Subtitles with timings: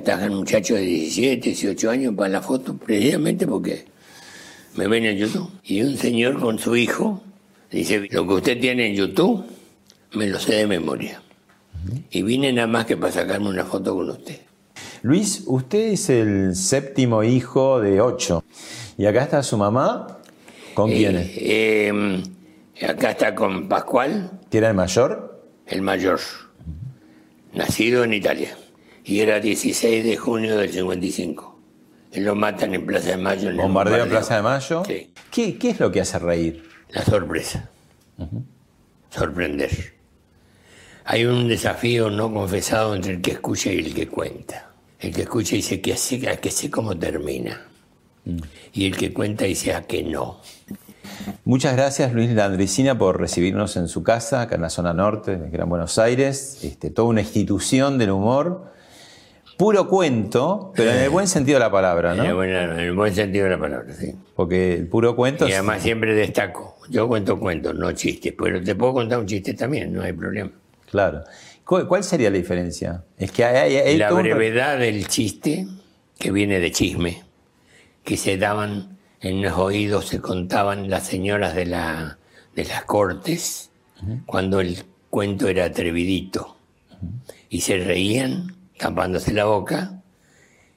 [0.00, 3.84] Atajan muchachos de 17, 18 años para la foto, precisamente porque
[4.76, 5.50] me ven en YouTube.
[5.64, 7.22] Y un señor con su hijo
[7.70, 9.44] dice, lo que usted tiene en YouTube,
[10.12, 11.22] me lo sé de memoria.
[12.10, 14.40] Y vine nada más que para sacarme una foto con usted.
[15.02, 18.44] Luis, usted es el séptimo hijo de ocho.
[18.98, 20.18] Y acá está su mamá.
[20.74, 21.30] ¿Con quién es?
[21.36, 22.22] Eh,
[22.86, 24.30] acá está con Pascual.
[24.50, 25.42] ¿Que era el mayor?
[25.66, 26.20] El mayor.
[27.54, 28.56] Nacido en Italia
[29.04, 31.58] y era 16 de junio del 55.
[32.12, 33.50] Él lo matan en Plaza de Mayo.
[33.50, 34.82] En ¿Bombardeo en Plaza de Mayo?
[34.86, 35.12] Sí.
[35.30, 36.64] ¿Qué, ¿Qué, es lo que hace reír?
[36.90, 37.70] La sorpresa.
[39.10, 39.70] Sorprender.
[41.04, 44.70] Hay un desafío no confesado entre el que escucha y el que cuenta.
[44.98, 47.66] El que escucha dice que sé, que sé cómo termina.
[48.24, 48.38] Mm.
[48.74, 50.40] Y el que cuenta dice a que no.
[51.44, 55.50] Muchas gracias Luis Landricina por recibirnos en su casa, acá en la zona norte de
[55.50, 56.58] Gran Buenos Aires.
[56.62, 58.72] Este, toda una institución del humor
[59.60, 62.22] puro cuento, pero en el buen sentido de la palabra, ¿no?
[62.22, 64.14] En el, buen, sentido de la palabra, sí.
[64.34, 65.46] Porque el puro cuento...
[65.46, 66.78] Y además siempre destaco.
[66.88, 70.50] Yo cuento cuentos, no chistes, pero te puedo contar un chiste también, no hay problema.
[70.90, 71.24] Claro.
[71.62, 73.04] ¿Cuál sería la diferencia?
[73.18, 75.66] Es que hay, la brevedad del chiste,
[76.18, 77.22] que viene de chisme,
[78.02, 82.16] que se daban en los oídos, se contaban las señoras de, la,
[82.56, 83.70] de las cortes,
[84.24, 86.56] cuando el cuento era atrevidito.
[87.50, 90.02] Y se reían tapándose la boca,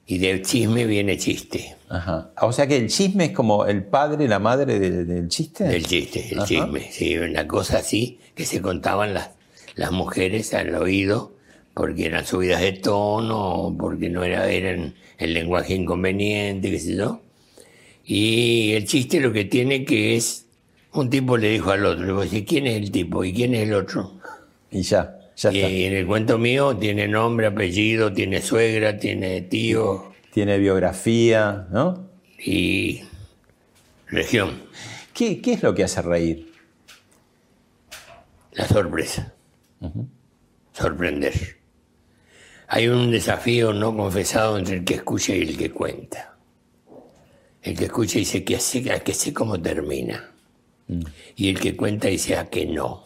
[0.05, 1.77] y del chisme viene chiste.
[1.87, 2.31] Ajá.
[2.41, 5.63] O sea que el chisme es como el padre, la madre del, chiste.
[5.63, 9.29] Del chiste, el chisme, sí, una cosa así que se contaban las,
[9.75, 11.31] las mujeres al oído
[11.73, 17.21] porque eran subidas de tono, porque no era, eran el lenguaje inconveniente, qué sé yo.
[18.03, 20.45] Y el chiste lo que tiene que es,
[20.91, 23.61] un tipo le dijo al otro, le dijo, ¿quién es el tipo y quién es
[23.61, 24.19] el otro?
[24.69, 30.13] Y ya y en el cuento mío tiene nombre, apellido, tiene suegra, tiene tío.
[30.31, 32.09] Tiene biografía, ¿no?
[32.39, 33.01] Y
[34.07, 34.63] región.
[35.13, 36.51] ¿Qué, es lo que hace reír?
[38.53, 39.33] La sorpresa.
[40.73, 41.33] Sorprender.
[42.67, 46.35] Hay un desafío no confesado entre el que escucha y el que cuenta.
[47.61, 50.31] El que escucha dice que sé, que sé cómo termina.
[50.87, 51.01] Mm.
[51.35, 53.03] Y el que cuenta dice a que no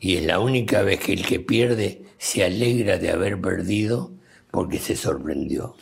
[0.00, 4.10] y es la única vez que el que pierde se alegra de haber perdido
[4.50, 5.76] porque se sorprendió.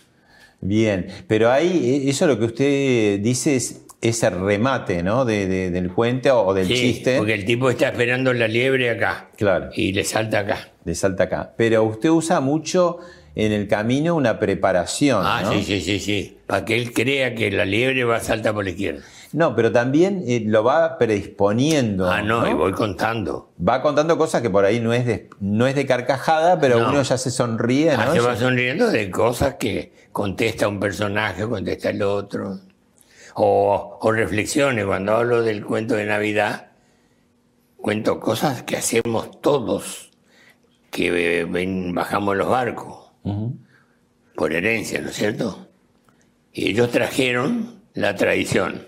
[0.60, 5.24] Bien, pero ahí e, eso lo que usted dice es ese remate, ¿no?
[5.24, 7.18] De, del cuento o del sí, chiste.
[7.18, 9.30] Porque el tipo está esperando la liebre acá.
[9.36, 9.70] Claro.
[9.74, 10.68] Y le salta acá.
[10.84, 11.54] Le salta acá.
[11.56, 12.98] Pero usted usa mucho
[13.34, 15.22] en el camino una preparación.
[15.24, 16.38] Ah, sí, sí, sí, sí.
[16.46, 19.02] Para que él crea que la liebre va a saltar por la izquierda.
[19.32, 22.10] No, pero también eh, lo va predisponiendo.
[22.10, 23.52] Ah, no, y voy contando.
[23.66, 27.02] Va contando cosas que por ahí no es de, no es de carcajada, pero uno
[27.02, 28.02] ya se sonríe, ¿no?
[28.02, 32.58] Ah, se va sonriendo de cosas que contesta un personaje, contesta el otro.
[33.34, 36.68] O, o reflexiones, cuando hablo del cuento de Navidad,
[37.76, 40.10] cuento cosas que hacemos todos,
[40.90, 41.46] que
[41.92, 43.10] bajamos los barcos,
[44.34, 45.68] por herencia, ¿no es cierto?
[46.52, 48.87] Y ellos trajeron la tradición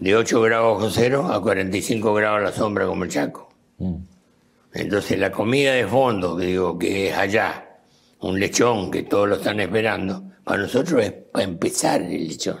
[0.00, 3.48] de 8 grados bajo cero a 45 grados a la sombra como el Chaco.
[3.78, 3.96] Mm.
[4.74, 7.80] Entonces la comida de fondo, que digo que es allá,
[8.20, 12.58] un lechón que todos lo están esperando, para nosotros es para empezar el lechón.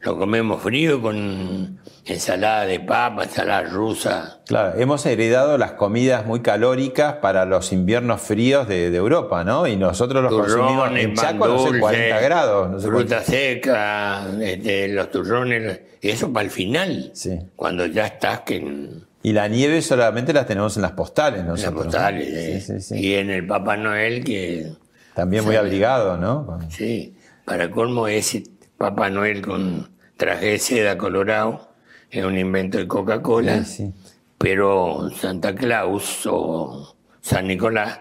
[0.00, 1.80] Lo comemos frío con
[2.14, 4.40] ensalada de papa, ensalada rusa.
[4.46, 9.66] Claro, hemos heredado las comidas muy calóricas para los inviernos fríos de, Europa, ¿no?
[9.66, 12.70] Y nosotros los consumimos en Chaco, no sé, 40 grados.
[12.70, 17.12] No fruta seca, este, los turrones, eso para el final,
[17.54, 18.88] cuando ya estás que
[19.22, 21.54] Y la nieve solamente la tenemos en las postales, ¿no?
[21.56, 22.60] En las postales, eh.
[22.60, 23.00] sí, sí, sí.
[23.00, 24.72] Y en el Papá Noel que...
[25.14, 26.58] También muy abrigado, ¿no?
[26.70, 28.44] Sí, para colmo ese
[28.76, 31.67] Papá Noel con traje de seda colorado
[32.10, 33.92] es un invento de Coca-Cola, Sí, sí.
[34.38, 38.00] pero Santa Claus o San Nicolás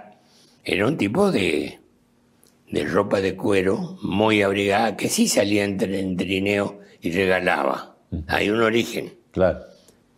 [0.64, 1.80] era un tipo de,
[2.72, 7.96] de ropa de cuero muy abrigada que sí salía entre en trineo y regalaba.
[8.28, 9.60] Hay un origen, Claro.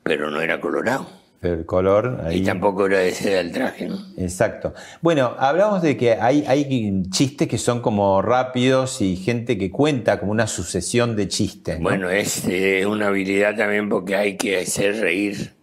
[0.03, 1.07] pero no era colorado.
[1.39, 2.39] Pero el color ahí.
[2.39, 3.97] Y tampoco era de seda el traje, ¿no?
[4.17, 4.73] Exacto.
[5.01, 10.19] Bueno, hablamos de que hay, hay chistes que son como rápidos y gente que cuenta
[10.19, 11.77] como una sucesión de chistes.
[11.79, 11.83] ¿no?
[11.83, 15.53] Bueno, es eh, una habilidad también porque hay que hacer reír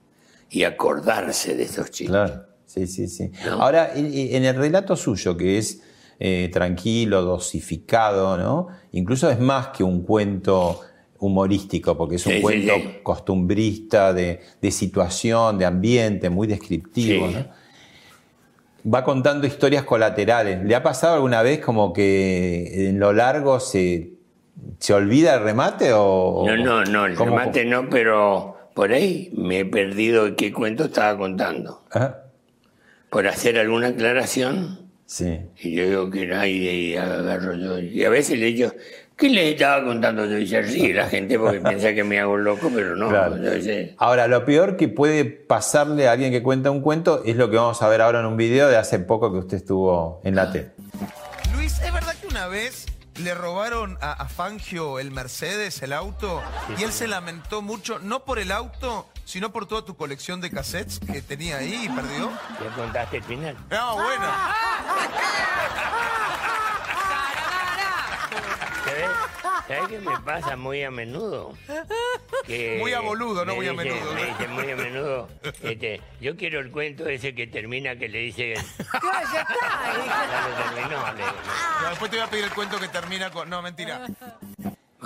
[0.48, 2.08] y acordarse de esos chistes.
[2.08, 3.30] Claro, sí, sí, sí.
[3.44, 3.62] ¿No?
[3.62, 5.82] Ahora, en, en el relato suyo, que es
[6.18, 8.68] eh, tranquilo, dosificado, ¿no?
[8.92, 10.80] Incluso es más que un cuento
[11.18, 12.88] humorístico, porque es un Sí, cuento sí.
[13.02, 17.28] costumbrista, de, de situación, de ambiente, muy descriptivo.
[18.92, 20.62] Va contando historias colaterales.
[20.64, 24.12] ¿Le ha pasado alguna vez como que en lo largo se,
[24.78, 26.44] se olvida el remate o...?
[26.46, 30.84] No, no, no, el cómo- remate no, pero por ahí me he perdido qué cuento
[30.84, 31.82] estaba contando.
[31.90, 32.22] Ajá.
[33.10, 35.38] Por hacer alguna aclaración, Sí.
[35.62, 37.78] y yo digo que no, y, y agarro yo.
[37.80, 38.72] Y a veces le digo,
[39.16, 40.46] ¿qué les estaba contando yo?
[40.46, 43.08] Se ríe la gente porque piensa que me hago loco, pero no.
[43.08, 43.36] Claro.
[43.36, 43.94] yo sé.
[43.98, 47.56] Ahora, lo peor que puede pasarle a alguien que cuenta un cuento es lo que
[47.56, 50.52] vamos a ver ahora en un video de hace poco que usted estuvo en la
[50.52, 50.70] tele.
[51.54, 52.86] Luis, ¿es verdad que una vez
[53.18, 56.42] le robaron a, a Fangio el Mercedes, el auto,
[56.78, 60.50] y él se lamentó mucho, no por el auto, sino por toda tu colección de
[60.50, 62.30] cassettes que tenía ahí y perdió?
[62.62, 63.56] ¿Ya contaste el final?
[63.70, 64.26] No, bueno.
[69.00, 69.16] ¿Sabes?
[69.68, 71.52] ¿Sabes qué me pasa muy a menudo?
[72.46, 74.14] Que Muy a boludo, no muy a dice- menudo.
[74.14, 75.28] Me dice muy a menudo.
[75.62, 78.54] este, yo quiero el cuento ese que termina que le dice.
[78.56, 79.46] Ya está.
[80.30, 81.06] Ya lo terminó.
[81.12, 81.32] le digo.
[81.82, 83.48] No, después te voy a pedir el cuento que termina con...
[83.50, 84.06] No, mentira.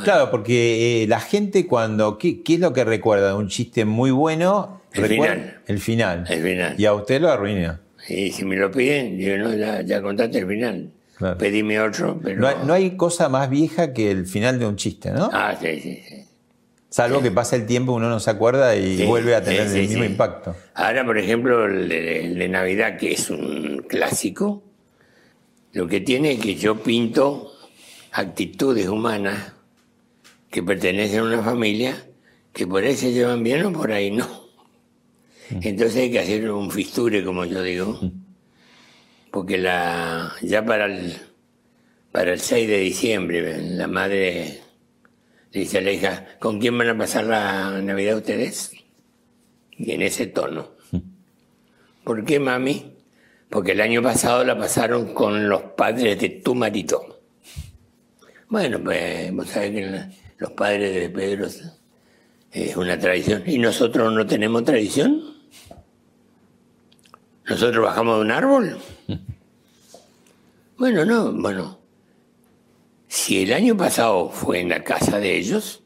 [0.05, 2.19] Claro, porque eh, la gente cuando...
[2.19, 4.83] ¿qué, qué es lo que recuerda de un chiste muy bueno?
[4.93, 5.61] El Recuerda- final.
[5.67, 6.25] El final.
[6.29, 6.75] El final.
[6.81, 7.81] Y a usted lo arruina.
[8.09, 10.91] Y si me lo piden, yo no, ya, ya contaste el final.
[11.21, 11.37] Claro.
[11.37, 12.41] Pedime otro, pero.
[12.41, 15.29] No hay, no hay cosa más vieja que el final de un chiste, ¿no?
[15.31, 16.25] Ah, sí, sí, sí.
[16.89, 19.81] Salvo que pasa el tiempo, uno no se acuerda y Sí, vuelve a tener sí,
[19.81, 20.57] el mismo impacto.
[20.73, 24.63] Ahora, por ejemplo, el de, el de Navidad, que es un clásico,
[25.73, 27.53] lo que tiene es que yo pinto
[28.13, 29.53] actitudes humanas
[30.51, 32.03] que pertenecen a una familia
[32.55, 34.27] que por ahí se llevan bien o por ahí no.
[35.51, 38.01] Entonces hay que hacer un fisture, como yo digo,
[39.31, 41.17] porque la, ya para el,
[42.13, 44.61] para el 6 de diciembre la madre
[45.53, 48.73] le dice a la hija, ¿con quién van a pasar la Navidad ustedes?
[49.73, 50.71] Y en ese tono.
[52.05, 52.97] ¿Por qué, mami?
[53.49, 57.21] Porque el año pasado la pasaron con los padres de tu marido.
[58.49, 61.49] Bueno, pues vos sabés que los padres de Pedro
[62.53, 63.43] es una tradición.
[63.47, 65.40] ¿Y nosotros no tenemos tradición?
[67.49, 68.79] ¿Nosotros bajamos de un árbol?
[70.81, 71.79] Bueno, no, bueno.
[73.07, 75.83] Si el año pasado fue en la casa de ellos,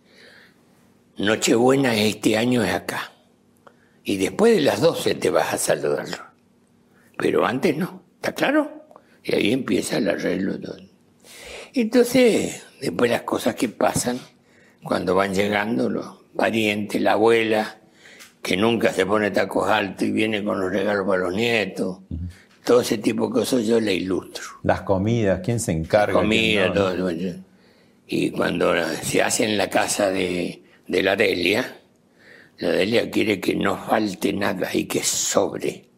[1.16, 3.12] Nochebuena este año es acá.
[4.04, 6.18] Y después de las 12 te vas a saludarlo.
[7.16, 8.86] Pero antes no, ¿está claro?
[9.22, 10.58] Y ahí empieza el arreglo.
[11.72, 14.20] Entonces, después las cosas que pasan,
[14.82, 17.80] cuando van llegando los parientes, la abuela,
[18.44, 22.00] que nunca se pone tacos altos y viene con los regalos para los nietos,
[22.62, 26.12] todo ese tipo de cosas yo le ilustro Las comidas, ¿quién se encarga?
[26.12, 26.74] comida, ¿Quién no?
[26.74, 26.96] todo.
[27.08, 27.34] todo.
[28.06, 31.80] Y cuando se hace en la casa de, de la Delia,
[32.58, 35.88] la Delia quiere que no falte nada y que sobre,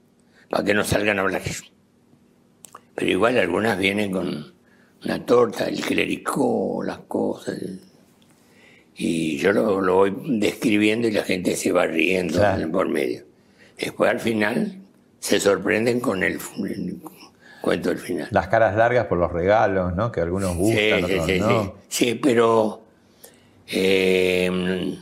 [0.49, 1.43] para que no salgan a hablar.
[2.95, 4.55] Pero igual algunas vienen con
[5.05, 7.59] una torta, el clericó, las cosas.
[8.99, 12.71] Y yo lo, lo voy describiendo y la gente se va riendo Claro.
[12.71, 13.25] por medio.
[13.79, 14.79] Después al final
[15.19, 16.97] se sorprenden con el, el
[17.61, 18.29] cuento del final.
[18.31, 20.11] Las caras largas por los regalos, ¿no?
[20.11, 21.63] Que algunos gustan, Sí, sí, otros sí, no.
[21.63, 21.71] sí.
[21.89, 22.83] Sí, pero
[23.69, 24.97] eh,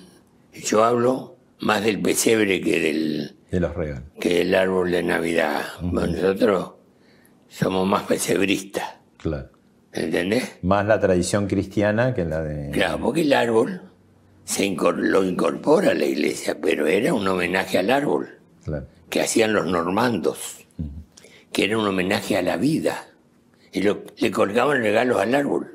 [0.55, 4.03] yo hablo más del pesebre que del, De los regalos.
[4.21, 5.63] que del árbol de Navidad.
[5.83, 6.73] Nosotros
[7.49, 9.51] somos más pesebristas, Claro.
[9.95, 10.53] ¿Entendés?
[10.63, 12.71] Más la tradición cristiana que la de.
[12.71, 13.83] Claro, porque el árbol
[14.45, 18.29] se incor- lo incorpora a la iglesia, pero era un homenaje al árbol
[18.65, 18.87] Claro.
[19.09, 20.59] que hacían los normandos,
[21.53, 23.07] que era un homenaje a la vida.
[23.73, 25.71] Y lo- le colgaban regalos al árbol.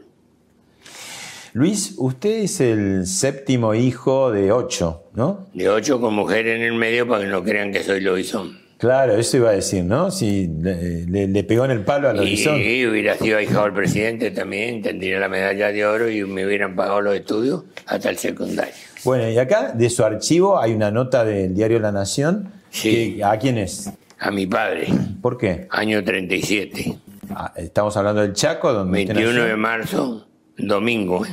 [1.54, 5.48] Luis, usted es el séptimo hijo de ocho, ¿no?
[5.54, 8.60] De ocho con mujer en el medio para que no crean que soy lobizón.
[8.80, 10.10] Claro, eso iba a decir, ¿no?
[10.10, 12.62] Si le, le- le pegó en el palo a Y, lobizón.
[12.62, 16.76] y hubiera sido ahijado del presidente también, tendría la medalla de oro y me hubieran
[16.78, 18.74] pagado los estudios hasta el secundario.
[19.04, 22.54] Bueno, y acá de su archivo hay una nota del diario La Nación.
[22.72, 23.16] Sí.
[23.18, 23.92] que- ¿A quién es?
[24.18, 24.88] A mi padre,
[25.22, 25.68] ¿Por qué?
[25.72, 26.98] año 37,
[27.32, 31.26] Ah, estamos hablando del Chaco, donde usted 21 de marzo, domingo.
[31.26, 31.30] ¿eh?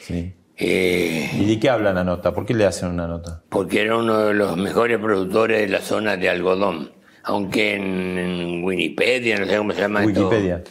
[0.00, 0.32] Sí.
[0.60, 2.32] Eh, ¿Y de qué habla la nota?
[2.34, 3.42] ¿Por qué le hacen una nota?
[3.48, 6.90] porque era uno de los mejores productores de la zona de algodón.
[7.22, 10.64] Aunque en, en Wikipedia, no sé cómo se llama esto, Wikipedia.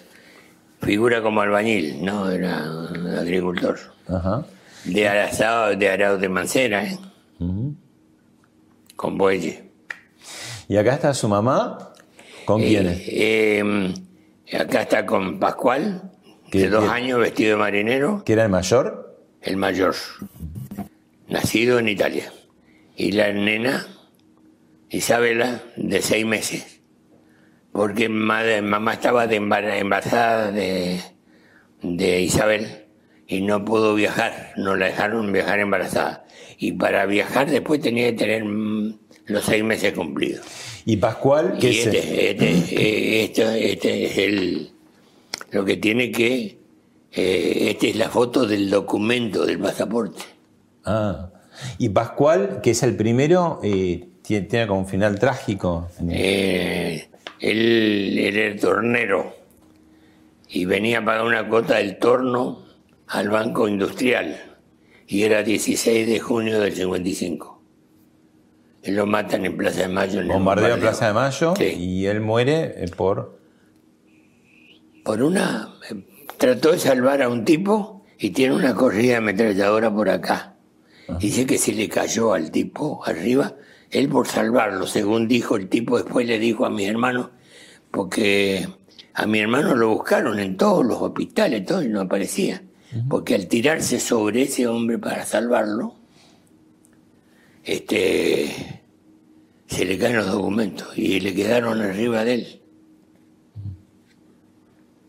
[0.81, 2.63] figura como albañil, no, era
[3.19, 3.77] agricultor.
[4.07, 4.45] Ajá.
[4.85, 6.97] De Arazao, de Arao de Mancera, ¿eh?
[8.95, 9.61] con bueyes.
[10.67, 11.93] ¿Y acá está su mamá?
[12.45, 12.99] ¿Con quién es?
[13.07, 13.93] Eh,
[14.47, 16.01] eh, acá está con Pascual,
[16.51, 19.06] ¿Qué- de dos años, vestido de marinero, ¿Que era el mayor?
[19.47, 19.95] El mayor,
[21.27, 22.31] nacido en Italia.
[22.95, 23.85] Y la nena,
[24.89, 26.81] Isabela, de seis meses.
[27.71, 30.99] Porque madre- mamá estaba embarazada de,
[31.83, 32.85] de Isabel
[33.27, 36.25] y no pudo viajar, no la dejaron viajar embarazada.
[36.57, 40.45] Y para viajar después tenía que tener mm, los seis meses cumplidos.
[40.85, 41.57] ¿Y Pascual?
[41.59, 41.85] ¿Qué Y es?
[41.87, 44.71] este, este, este, este es el,
[45.51, 46.57] lo que tiene que,
[47.11, 50.21] eh, esta es la foto del documento del pasaporte.
[50.85, 51.29] Ah.
[51.77, 55.87] ¿Y Pascual, que es el primero, eh, tiene, tiene como un final trágico?
[56.09, 57.09] Eh,
[57.39, 59.33] él era el tornero
[60.49, 62.63] y venía a pagar una cuota del torno
[63.07, 64.39] al Banco Industrial
[65.07, 67.61] y era 16 de junio del 55.
[68.83, 70.21] Él lo matan en Plaza de Mayo.
[70.21, 70.79] En Bombardeo bombardeo.
[70.79, 71.63] Plaza de Mayo Sí.
[71.77, 73.37] y él muere por...
[75.03, 75.73] por una
[76.37, 80.55] trató de salvar a un tipo y tiene una corrida de ametralladora por acá.
[81.19, 83.55] Dice que se le cayó al tipo arriba,
[83.91, 87.29] él por salvarlo, según dijo el tipo, después le dijo a mis hermanos,
[87.91, 88.67] porque
[89.13, 92.61] a mi hermano lo buscaron en todos los hospitales, todo y no aparecía,
[93.09, 95.95] porque al tirarse sobre ese hombre para salvarlo,
[97.63, 98.81] este
[99.67, 102.61] se le caen los documentos y le quedaron arriba de él.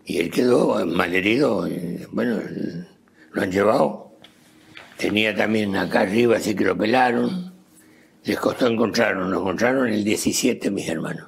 [0.08, 1.66] Y él quedó malherido.
[1.66, 2.40] eh, Bueno,
[3.32, 4.12] lo han llevado.
[4.96, 7.52] Tenía también acá arriba, así que lo pelaron.
[8.24, 9.28] Les costó encontrarlo.
[9.28, 11.26] Lo encontraron el 17, mis hermanos.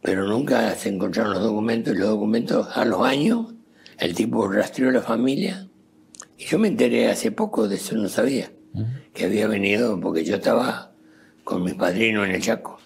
[0.00, 1.94] Pero nunca se encontraron los documentos.
[1.94, 3.52] Y los documentos, a los años,
[3.98, 5.68] el tipo rastreó a la familia.
[6.38, 8.50] Y yo me enteré hace poco de eso, no sabía.
[9.12, 10.92] Que había venido porque yo estaba
[11.44, 12.78] con mis padrinos en el Chaco.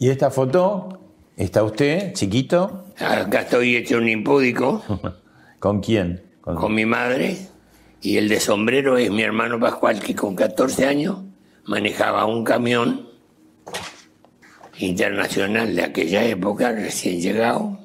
[0.00, 1.03] ¿Y esta foto?
[1.36, 2.86] ¿Está usted, chiquito?
[2.98, 4.82] Acá estoy hecho un impúdico.
[5.58, 6.22] ¿Con quién?
[6.40, 7.36] Con- con mi madre
[8.02, 11.18] y el de sombrero es mi hermano Pascual que con 14 años
[11.64, 13.08] manejaba un camión
[14.78, 17.78] internacional de aquella época recién llegado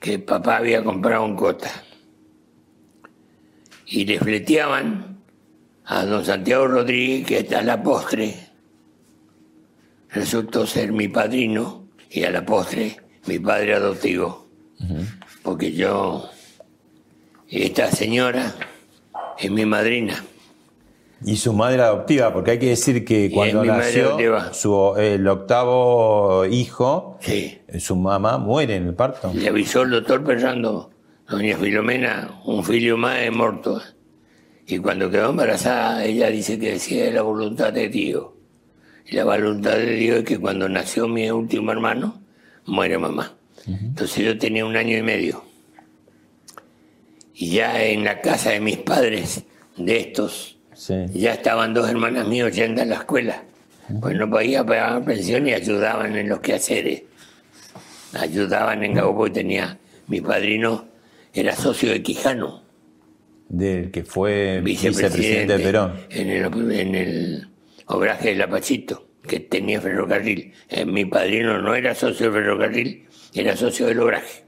[0.00, 1.70] que papá había comprado en Cota
[3.86, 5.18] y le fleteaban
[5.84, 8.34] a don Santiago Rodríguez que hasta la postre
[10.18, 12.96] resultó ser mi padrino y a la postre
[13.26, 14.46] mi padre adoptivo
[15.42, 16.28] porque yo,
[17.48, 18.54] esta señora
[19.38, 20.24] es mi madrina.
[21.24, 24.18] Y su madre adoptiva, porque hay que decir que cuando nació
[24.52, 27.58] su, el octavo hijo, Sí.
[27.78, 29.32] su mamá muere en el parto.
[29.34, 30.90] Le avisó el doctor pensando,
[31.28, 33.80] doña Filomena, un filio más es muerto.
[34.66, 38.26] Y cuando quedó embarazada, ella dice que decía de la voluntad de Dios.
[39.10, 42.20] Y la voluntad de Dios es que cuando nació mi último hermano,
[42.66, 43.34] muere mamá.
[43.66, 45.44] Entonces yo tenía un año y medio.
[47.34, 49.44] Y ya en la casa de mis padres,
[49.76, 50.94] de estos, Sí.
[51.12, 53.42] ya estaban dos hermanas mías yendo a la escuela.
[54.00, 57.02] Pues no podía pagar pensión y ayudaban en los quehaceres.
[58.12, 60.86] Ayudaban en Gabo porque tenía, mi padrino
[61.32, 62.62] era socio de Quijano,
[63.48, 65.92] Del que fue vicepresidente, vicepresidente de Perón.
[66.10, 67.48] En el, en el
[67.88, 70.52] obraje del Apachito, que tenía ferrocarril.
[70.68, 74.44] Eh, mi padrino no era socio del ferrocarril, era socio del obraje.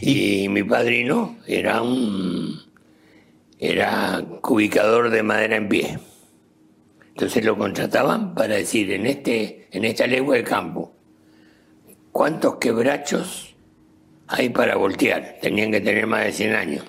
[0.00, 2.62] Y mi padrino era un
[3.58, 5.98] era cubicador de madera en pie.
[7.10, 10.92] Entonces lo contrataban para decir en este en esta legua de campo
[12.10, 13.54] cuántos quebrachos
[14.26, 15.38] hay para voltear.
[15.40, 16.84] Tenían que tener más de 100 años.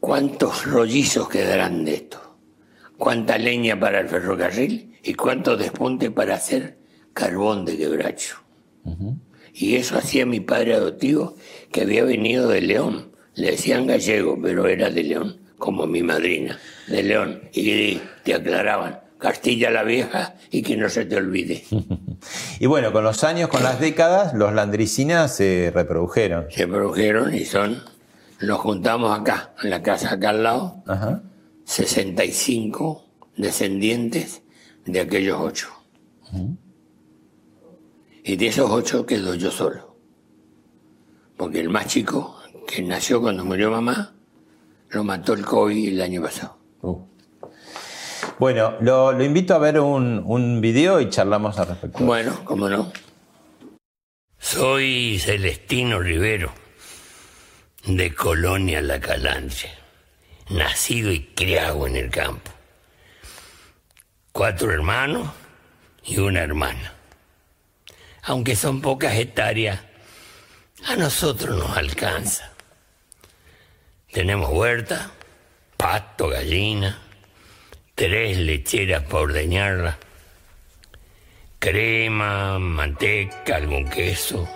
[0.00, 2.36] ¿Cuántos rollizos quedarán de esto?
[2.96, 4.98] ¿Cuánta leña para el ferrocarril?
[5.02, 6.78] ¿Y cuánto despunte para hacer
[7.12, 8.36] carbón de quebracho?
[9.52, 11.34] Y eso hacía mi padre adoptivo,
[11.72, 13.12] que había venido de León.
[13.34, 17.42] Le decían gallego, pero era de León, como mi madrina, de León.
[17.52, 21.64] Y te aclaraban, Castilla la Vieja y que no se te olvide.
[22.60, 26.46] y bueno, con los años, con las décadas, los landricinas se reprodujeron.
[26.50, 27.82] Se reprodujeron y son,
[28.40, 30.82] nos juntamos acá, en la casa acá al lado,
[31.64, 33.04] 65
[33.36, 34.42] descendientes
[34.84, 35.68] de aquellos ocho.
[38.24, 39.96] Y de esos ocho quedo yo solo.
[41.36, 44.14] Porque el más chico, que nació cuando murió mamá,
[44.90, 46.58] lo mató el COVID el año pasado.
[46.82, 46.98] Uh.
[48.38, 52.04] Bueno, lo, invito a ver un, un video y charlamos al respecto.
[52.04, 52.92] Bueno, cómo no.
[54.38, 56.52] Soy Celestino Rivero,
[57.96, 59.70] de Colonia La Calanche,
[60.50, 62.50] nacido y criado en el campo.
[64.30, 65.30] Cuatro hermanos
[66.04, 66.92] y una hermana.
[68.24, 69.80] Aunque son pocas hectáreas,
[70.86, 72.52] a nosotros nos alcanza.
[74.12, 75.10] Tenemos huerta,
[75.78, 76.98] pasto, gallina,
[77.94, 79.98] tres lecheras para ordeñarla,
[81.58, 84.46] crema, manteca, algún queso,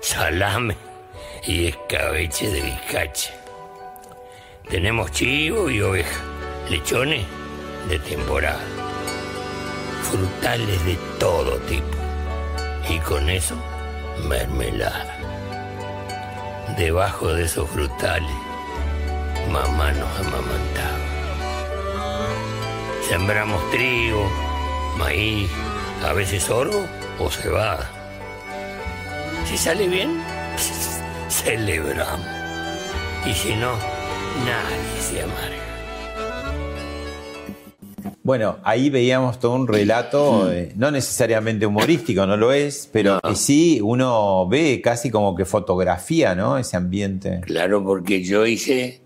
[0.00, 0.87] salame
[1.48, 3.32] y escabeche de bizcache.
[4.68, 6.20] Tenemos chivo y oveja,
[6.68, 7.24] lechones
[7.88, 8.60] de temporada,
[10.02, 11.96] frutales de todo tipo
[12.90, 13.56] y con eso
[14.28, 15.16] mermelada.
[16.76, 18.30] Debajo de esos frutales,
[19.50, 20.98] mamá nos amamantaba.
[23.08, 24.30] Sembramos trigo,
[24.98, 25.50] maíz,
[26.06, 26.84] a veces oro
[27.18, 27.90] o cebada.
[29.46, 30.22] Si sale bien,
[31.42, 32.26] celebramos.
[33.26, 33.72] Y si no,
[34.44, 35.58] nadie se amarga.
[38.22, 43.80] Bueno, ahí veíamos todo un relato, eh, no necesariamente humorístico, no lo es, pero sí
[43.82, 46.58] uno ve casi como que fotografía, ¿no?
[46.58, 47.40] Ese ambiente.
[47.46, 49.00] Claro, porque yo hice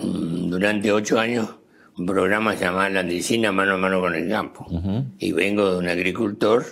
[0.00, 1.48] mm, durante ocho años
[1.98, 4.66] un programa llamado La Andricina Mano a Mano con el Campo.
[5.18, 6.64] Y vengo de un agricultor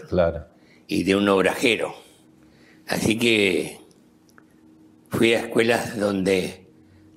[0.87, 1.95] y de un obrajero.
[2.87, 3.79] Así que
[5.11, 6.67] fui a escuelas donde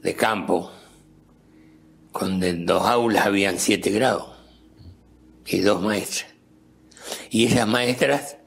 [0.02, 0.72] de campo,
[2.20, 4.30] donde en dos aulas habían siete grados
[5.46, 6.32] y dos maestras.
[7.30, 8.38] Y esas maestras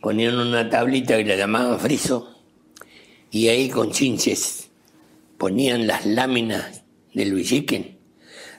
[0.00, 2.36] ponían una tablita que la llamaban friso
[3.30, 4.70] y ahí con chinches
[5.38, 7.96] ponían las láminas del bichiquen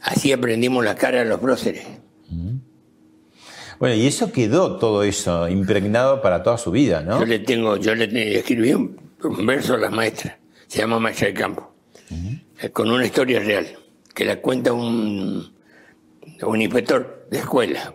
[0.02, 1.86] Así aprendimos la cara de los próceres.
[3.80, 7.20] Bueno, y eso quedó todo eso impregnado para toda su vida, ¿no?
[7.20, 11.34] Yo le tengo, yo le escribí un, verso a la maestra, se llama Maestra de
[11.34, 11.74] Campo,
[12.62, 13.68] eh, con una historia real,
[14.14, 15.54] que la cuenta un,
[16.42, 17.94] un inspector de escuela.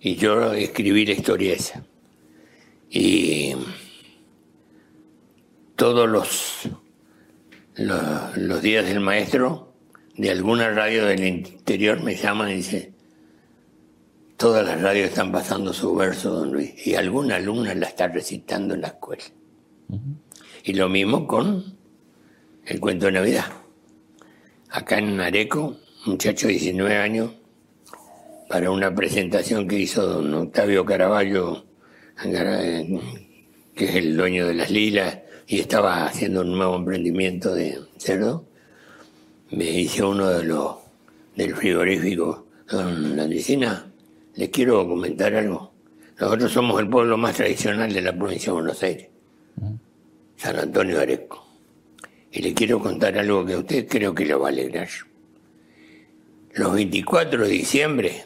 [0.00, 1.84] Y yo escribí la historia esa.
[2.90, 3.54] Y
[5.76, 6.68] todos los,
[7.76, 9.72] los días del maestro
[10.16, 12.92] de alguna radio del interior me llaman y dice,
[14.36, 18.74] todas las radios están pasando su verso, don Luis, y alguna alumna la está recitando
[18.74, 19.24] en la escuela.
[20.64, 21.76] Y lo mismo con
[22.64, 23.46] el cuento de Navidad.
[24.70, 27.32] Acá en Areco, muchacho de 19 años,
[28.48, 31.64] para una presentación que hizo don Octavio Caraballo,
[33.74, 38.46] que es el dueño de las lilas, y estaba haciendo un nuevo emprendimiento de cerdo,
[39.50, 40.76] me dice uno de los
[41.36, 43.90] del frigorífico, don Landricina,
[44.34, 45.72] les quiero comentar algo.
[46.20, 49.08] Nosotros somos el pueblo más tradicional de la provincia de Buenos Aires,
[50.36, 51.46] San Antonio Areco.
[52.32, 54.88] Y le quiero contar algo que a usted creo que le va a alegrar.
[56.54, 58.24] Los 24 de diciembre,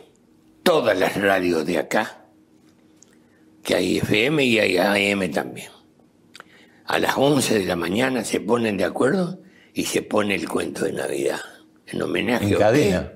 [0.62, 2.24] todas las radios de acá,
[3.62, 5.70] que hay FM y hay AM también,
[6.86, 9.40] a las 11 de la mañana se ponen de acuerdo
[9.74, 11.40] y se pone el cuento de Navidad
[11.86, 13.12] en homenaje en cadena,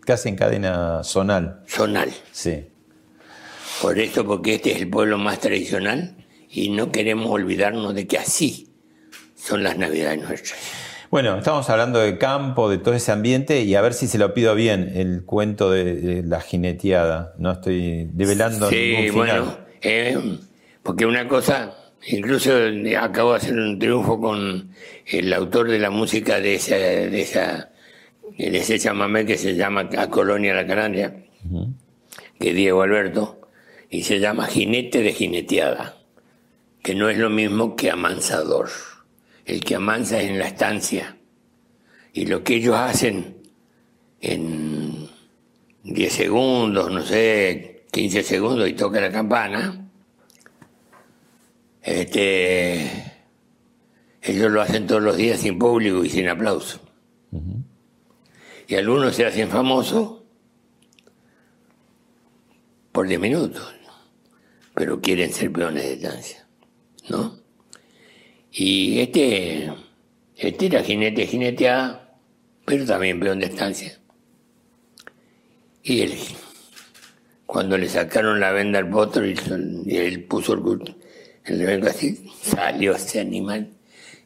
[0.00, 1.62] casi en cadena zonal.
[1.68, 2.10] Zonal.
[2.32, 2.66] Sí.
[3.80, 6.21] Por eso, porque este es el pueblo más tradicional
[6.52, 8.68] y no queremos olvidarnos de que así
[9.34, 10.60] son las Navidades nuestras.
[11.10, 14.32] Bueno, estamos hablando de campo, de todo ese ambiente y a ver si se lo
[14.32, 17.34] pido bien, el cuento de, la jineteada.
[17.38, 19.40] No estoy develando sí, ningún final.
[19.40, 20.38] bueno, eh,
[20.82, 21.74] porque una cosa
[22.06, 22.52] Incluso
[22.98, 24.70] acabo de hacer un triunfo con
[25.06, 27.70] el autor de la música de esa, de esa,
[28.36, 31.14] de ese chamamé que se llama A Colonia La Canaria,
[32.40, 33.40] que es Diego Alberto,
[33.88, 35.96] y se llama Jinete de Jineteada,
[36.82, 38.70] que no es lo mismo que amansador.
[39.44, 41.16] El que amansa es en la estancia.
[42.12, 43.42] Y lo que ellos hacen
[44.20, 45.08] en
[45.84, 49.78] 10 segundos, no sé, 15 segundos y toca la campana,
[51.82, 53.12] Este,
[54.22, 56.80] ellos lo hacen todos los días sin público y sin aplauso.
[58.68, 60.22] Y algunos se hacen famosos
[62.92, 63.74] por 10 minutos,
[64.74, 66.41] pero quieren ser peones de estancia,
[67.08, 67.38] ¿no?
[68.52, 69.72] Y este,
[70.36, 72.18] este era jinete jineteada,
[72.64, 73.98] pero también peón de estancia.
[75.82, 76.14] Y él,
[77.46, 79.34] cuando le sacaron la venda al potro y,
[79.88, 83.70] él puso el, el así, salió ese animal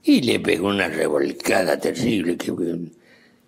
[0.03, 2.53] y le pegó una revolcada terrible que,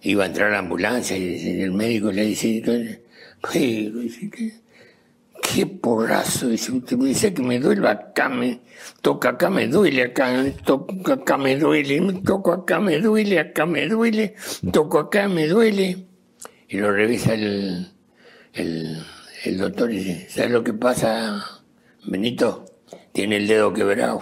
[0.03, 2.63] iba a entrar la ambulancia y el médico le dice,
[3.53, 4.53] ¿qué,
[5.55, 6.49] qué porrazo?
[6.49, 8.61] Dice, usted me dice que me duele acá, me
[9.01, 13.67] toca acá, me duele acá, toca acá, me duele, me toco acá, me duele, acá
[13.67, 14.35] me duele,
[14.73, 16.07] toco acá, me duele.
[16.69, 17.93] Y lo revisa el,
[18.53, 19.03] el,
[19.45, 21.43] el doctor y dice, ¿sabes lo que pasa,
[22.07, 22.65] Benito?
[23.13, 24.21] Tiene el dedo quebrado.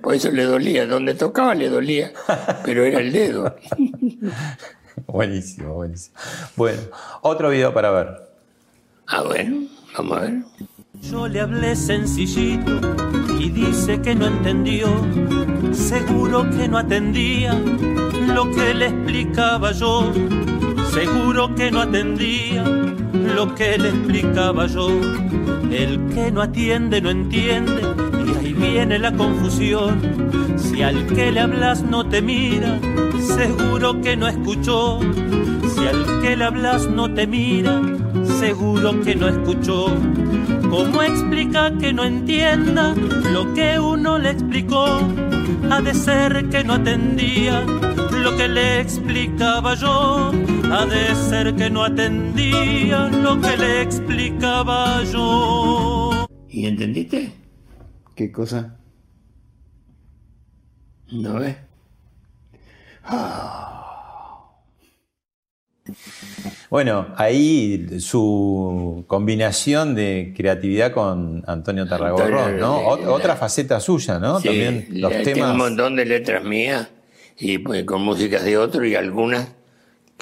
[0.00, 2.12] Por eso le dolía, donde tocaba le dolía,
[2.64, 3.56] pero era el dedo.
[5.06, 6.16] buenísimo, buenísimo.
[6.56, 6.80] Bueno,
[7.22, 8.27] otro video para ver.
[9.10, 9.66] Ah, bueno,
[9.96, 10.42] vamos a ver.
[11.00, 12.78] Yo le hablé sencillito
[13.38, 14.88] y dice que no entendió,
[15.72, 20.12] seguro que no atendía lo que le explicaba yo,
[20.92, 24.88] seguro que no atendía lo que le explicaba yo.
[25.70, 27.80] El que no atiende no entiende
[28.58, 30.00] viene la confusión.
[30.56, 32.78] Si al que le hablas no te mira,
[33.20, 35.00] seguro que no escuchó.
[35.74, 37.80] Si al que le hablas no te mira,
[38.38, 39.86] seguro que no escuchó.
[40.70, 42.94] ¿Cómo explica que no entienda
[43.32, 45.00] lo que uno le explicó?
[45.70, 47.64] Ha de ser que no atendía
[48.22, 50.30] lo que le explicaba yo.
[50.70, 56.26] Ha de ser que no atendía lo que le explicaba yo.
[56.48, 57.37] ¿Y entendiste?
[58.18, 58.74] ¿Qué cosa?
[61.12, 61.54] ¿No ves?
[66.68, 72.88] Bueno, ahí su combinación de creatividad con Antonio Tarragorro, ¿no?
[72.88, 74.40] Otra faceta suya, ¿no?
[74.40, 75.52] Sí, También los tengo temas.
[75.52, 76.88] un montón de letras mías
[77.38, 79.46] y pues, con músicas de otro y algunas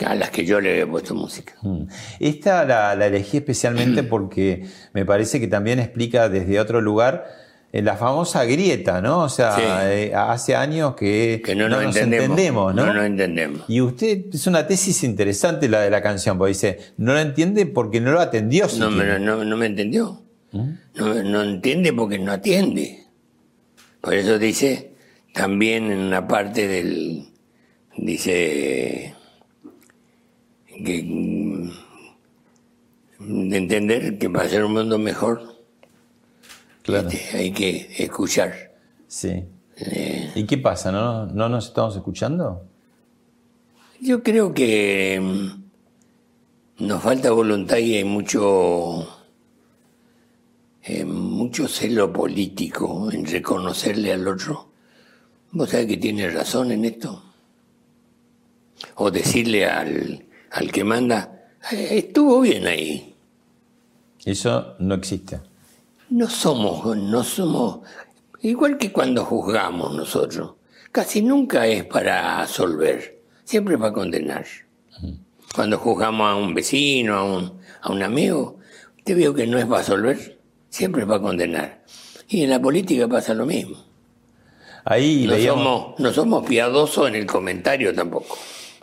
[0.04, 1.54] a las que yo le he puesto música.
[1.62, 1.84] Mm.
[2.20, 7.45] Esta la, la elegí especialmente porque me parece que también explica desde otro lugar eh,
[7.82, 9.22] la famosa grieta, ¿no?
[9.24, 9.62] O sea, Sí.
[9.64, 12.92] eh, hace años que, Que no, nos entendemos, ¿no?
[12.92, 13.62] No entendemos.
[13.68, 17.66] Y usted, es una tesis interesante la de la canción, porque dice, no lo entiende
[17.66, 18.64] porque no lo atendió.
[18.64, 19.18] No siquiera.
[19.18, 20.22] me, no, no me entendió.
[20.52, 23.04] No, no entiende porque no atiende.
[24.00, 24.92] Por eso dice,
[25.34, 27.28] también en una parte del.
[27.96, 29.14] Dice.
[30.84, 31.02] que.
[31.02, 31.70] mm,
[33.48, 35.55] de entender que para hacer un mundo mejor
[36.86, 37.08] Claro.
[37.08, 38.72] este, hay que escuchar.
[39.08, 39.44] Sí.
[39.78, 40.90] Eh, ¿Y qué pasa?
[40.92, 42.64] ¿No, ¿No nos estamos escuchando?
[44.00, 49.06] Yo creo que mm, nos falta voluntad y hay mucho,
[50.84, 54.68] eh, mucho celo político en reconocerle al otro.
[55.52, 57.22] ¿Vos sabés que tiene razón en esto?
[58.96, 63.14] O decirle al, al que manda, "Eh, estuvo bien ahí.
[64.24, 65.40] Eso no existe.
[66.10, 67.80] No somos, no somos,
[68.42, 70.52] igual que cuando juzgamos nosotros,
[70.92, 74.44] casi nunca es para absolver, siempre es para condenar.
[75.54, 78.58] Cuando juzgamos a un vecino, a un, a un amigo,
[79.04, 80.38] te veo que no es para absolver,
[80.68, 81.82] siempre es para condenar.
[82.28, 83.76] Y en la política pasa lo mismo.
[84.84, 88.36] Ahí No veíamos, somos, no somos piadosos en el comentario tampoco.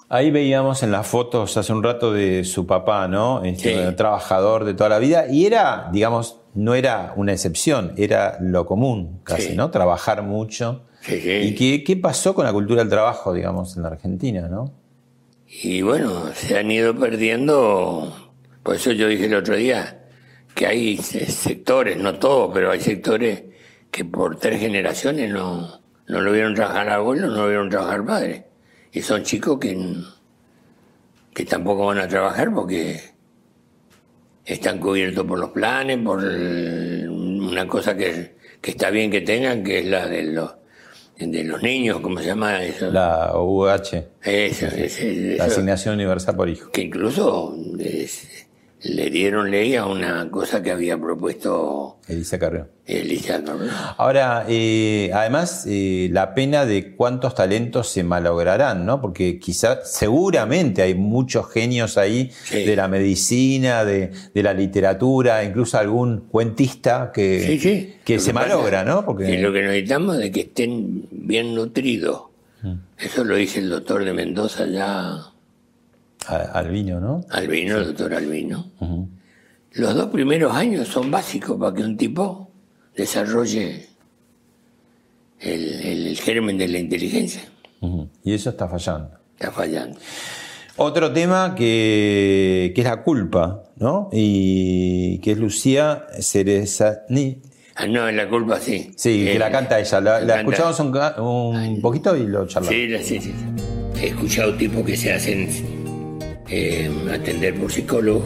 [0.09, 3.43] ahí veíamos en las fotos hace un rato de su papá, ¿no?
[3.45, 3.95] Este, Sí.
[3.95, 5.27] Trabajador de toda la vida.
[5.29, 9.55] Y era, digamos, no era una excepción, era lo común casi, Sí.
[9.55, 9.71] ¿no?
[9.71, 10.83] Trabajar mucho.
[11.01, 11.29] Sí, sí.
[11.31, 14.71] ¿Y qué, qué pasó con la cultura del trabajo, digamos, en la Argentina, no?
[15.63, 18.31] Y bueno, se han ido perdiendo,
[18.63, 20.05] por eso yo dije el otro día,
[20.55, 23.43] que hay se- sectores, no todos, pero hay sectores
[23.91, 28.45] que por tres generaciones no, no lo vieron trabajar abuelo, no lo vieron trabajar padre.
[28.91, 29.77] Y son chicos que,
[31.33, 32.99] que tampoco van a trabajar porque
[34.45, 39.63] están cubiertos por los planes, por el- una cosa que, que está bien que tengan,
[39.63, 40.51] que es la de los,
[41.17, 42.89] de los niños, ¿cómo se llama eso?
[42.91, 46.71] La UH, Eso, ese- la eso Asignación Universal por Hijo.
[46.71, 48.47] que incluso es,
[48.83, 52.67] le dieron ley a una cosa que había propuesto Elisa Carrió.
[52.85, 53.69] Elisa Carrió.
[53.97, 58.99] Ahora, eh, además, eh, la pena de cuántos talentos se malograrán, ¿no?
[58.99, 62.65] Porque quizás, seguramente hay muchos genios ahí Sí.
[62.65, 67.95] de la medicina, de, de la literatura, incluso algún cuentista que, Sí, sí.
[68.03, 69.05] que Lo se malogra, ¿no?
[69.05, 72.23] Porque es lo que necesitamos es que estén bien nutridos.
[72.61, 72.73] Mm.
[72.97, 75.17] Eso lo dice el doctor de Mendoza ya,
[76.27, 77.21] a- al vino, ¿no?
[77.29, 78.71] Albino, el doctor Albino.
[79.73, 82.51] Los dos primeros años son básicos para que un tipo
[82.95, 83.87] desarrolle
[85.39, 87.41] el, el- el germen de la inteligencia.
[88.23, 89.09] Y eso está fallando.
[89.37, 89.99] Está fallando.
[90.77, 94.09] Otro tema que, que es la culpa, ¿no?
[94.11, 97.41] Y que es Lucía Cerezani.
[97.75, 98.91] Ah, no, la culpa sí.
[98.95, 99.99] Sí, que Eh, la canta ella.
[100.01, 102.75] La, la canta- escuchamos un, un poquito y lo charlamos.
[102.89, 103.33] La- sí, sí, sí.
[104.01, 105.49] He escuchado tipos que se hacen
[106.49, 108.25] eh, atender por psicólogo.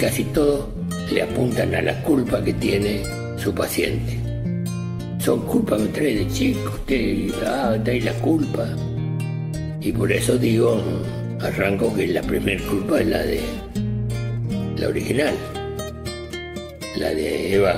[0.00, 0.66] Casi todos
[1.10, 3.02] le apuntan a la culpa que tiene
[3.36, 4.18] su paciente.
[5.18, 8.66] Son culpas que trae de chico, usted ah, trae la culpa.
[9.80, 10.80] Y por eso digo,
[11.40, 13.40] arranco que la primera culpa es la de
[14.76, 15.34] la original.
[16.96, 17.74] La de Eva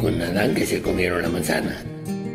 [0.00, 1.82] con Adán que se comieron la manzana.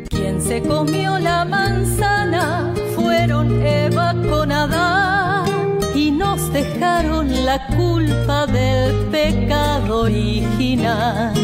[0.08, 5.29] Quien se comió la manzana fueron Eva con Adán
[6.00, 11.34] y nos dejaron la culpa del pecado original.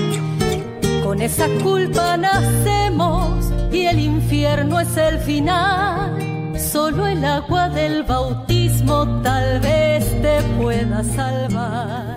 [1.02, 6.58] Con esa culpa nacemos y el infierno es el final.
[6.58, 12.16] Solo el agua del bautismo tal vez te pueda salvar.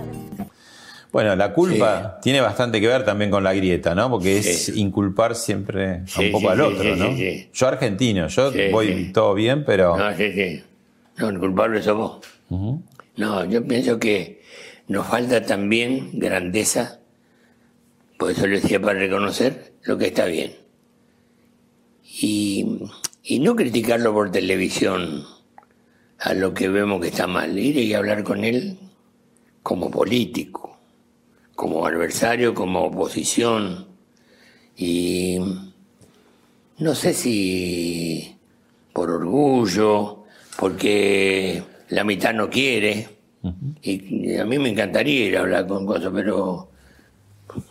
[1.12, 4.08] Bueno, la culpa tiene bastante que ver también con la grieta, ¿no?
[4.08, 7.06] Porque es inculpar siempre a Sí, un poco sí, al otro, sí, ¿no?
[7.10, 7.48] sí, sí.
[7.52, 9.12] Yo argentino, yo Sí, voy sí.
[9.12, 10.62] todo bien, pero No, sí, sí.
[11.20, 12.20] No, el culpable sos vos.
[13.16, 14.42] No, yo pienso que
[14.88, 17.00] nos falta también grandeza,
[18.18, 20.54] por eso le decía para reconocer lo que está bien.
[22.22, 22.80] Y,
[23.22, 25.24] y no criticarlo por televisión
[26.18, 28.78] a lo que vemos que está mal, ir y hablar con él
[29.62, 30.78] como político,
[31.54, 33.88] como adversario, como oposición.
[34.74, 35.38] Y
[36.78, 38.36] no sé si
[38.94, 40.19] por orgullo,
[40.60, 43.08] porque la mitad no quiere.
[43.80, 46.68] Y a mí me encantaría ir a hablar con cosas, pero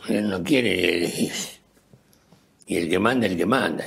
[0.09, 1.07] él no quiere.
[2.65, 3.85] Y el que manda, el que manda.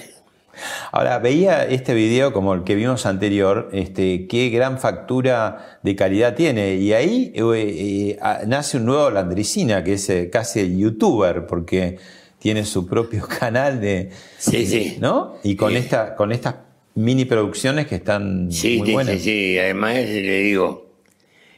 [0.93, 6.37] Ahora, veía este video como el que vimos anterior, este, qué gran factura de calidad
[6.37, 6.77] tiene.
[6.77, 11.99] Y ahí eh, eh, nace un nuevo Landricina, que es eh, casi el youtuber, porque
[12.39, 14.11] tiene su propio canal de.
[14.39, 14.99] Sí, sí.
[15.01, 15.39] ¿No?
[15.43, 16.55] Y con, esta, con estas
[16.95, 19.15] mini producciones que están Sí, muy sí, buenas.
[19.15, 19.59] sí, sí.
[19.59, 20.91] Además le digo,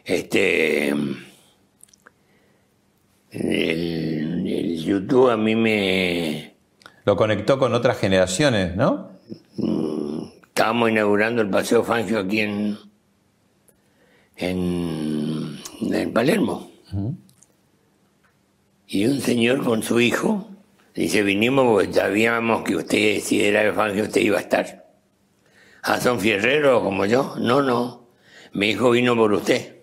[0.05, 0.89] este,
[3.31, 6.55] el, el YouTube a mí me
[7.05, 9.13] Lo conectó con otras generaciones, ¿no?
[10.47, 12.79] estábamos inaugurando el paseo Fangio aquí en
[14.37, 15.59] en,
[15.93, 16.71] en Palermo.
[18.87, 20.49] Y un señor con su hijo
[20.95, 24.84] dice, vinimos porque sabíamos que usted, si era de Fangio, usted iba a estar.
[25.87, 27.35] Ah, son fierreros como yo.
[27.39, 28.09] No, no.
[28.55, 29.83] Mi hijo vino por usted.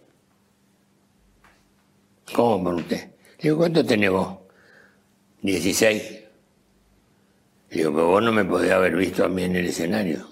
[2.33, 3.11] ¿Cómo por usted?
[3.37, 4.39] Le digo, ¿cuánto tenés vos?
[5.43, 6.01] 16.
[7.69, 10.27] Le digo, pero vos no me podés haber visto a mí en el escenario.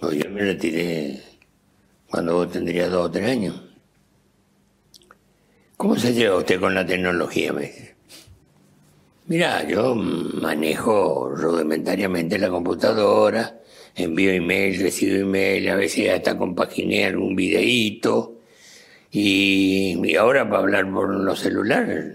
[0.00, 1.22] Pues yo me retiré
[2.08, 3.60] cuando vos tendrías dos o tres años.
[5.76, 7.52] ¿Cómo se lleva usted con la tecnología?
[7.52, 7.85] Me dice.
[9.28, 13.60] Mira, yo manejo rudimentariamente la computadora,
[13.96, 18.38] envío email, recibo email, a veces hasta compaginé algún videíto.
[19.10, 22.14] Y, ahora para hablar por los celulares,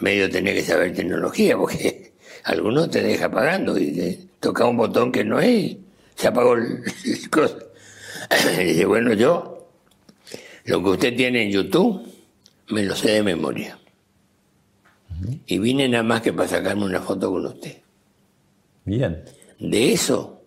[0.00, 5.24] medio tenés que saber tecnología, porque algunos te deja pagando y toca un botón que
[5.24, 5.76] no es,
[6.16, 7.58] se apagó el, el cosa.
[8.58, 9.68] Y dice, bueno, yo,
[10.64, 12.02] lo que usted tiene en YouTube,
[12.70, 13.79] me lo sé de memoria.
[15.46, 17.78] Y vine nada más que para sacarme una foto con usted.
[18.84, 19.22] Bien.
[19.58, 20.42] De eso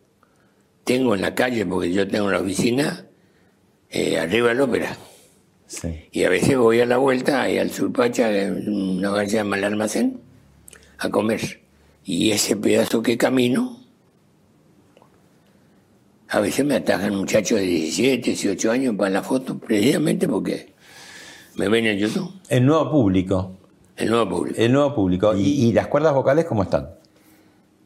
[0.84, 3.06] tengo en la calle, porque yo tengo una oficina
[3.90, 4.98] eh, arriba del ópera.
[5.68, 6.08] Sí.
[6.12, 8.30] Y a veces voy a la vuelta y al Surpacha,
[8.68, 10.20] una calle que se llama el almacén,
[10.98, 11.62] a comer.
[12.04, 13.80] Y ese pedazo que camino,
[16.28, 20.74] a veces me atajan muchachos de 17, 18 años para la foto, precisamente porque
[21.56, 23.58] me ven en YouTube, El nuevo público.
[23.98, 24.60] El nuevo público.
[24.60, 25.36] El nuevo público.
[25.36, 26.90] ¿Y, y las cuerdas vocales cómo están?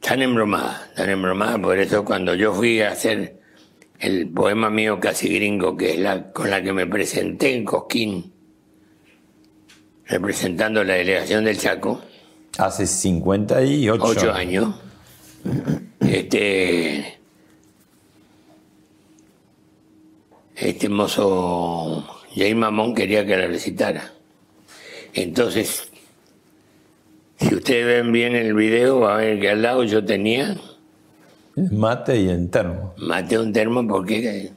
[0.01, 3.39] Están embromadas, están embromadas, por eso cuando yo fui a hacer
[3.99, 8.31] el poema mío casi gringo, que es la con la que me presenté en Cosquín,
[10.05, 12.01] representando la delegación del Chaco,
[12.57, 14.75] Hace 58 ocho años.
[15.99, 17.19] Este,
[20.55, 24.11] este mozo Jair Mamón quería que la recitara.
[25.13, 25.87] Entonces,
[27.50, 30.56] si ustedes ven bien el video, va a ver que al lado yo tenía
[31.56, 32.93] En mate y en termo.
[32.97, 34.52] Maté un termo porque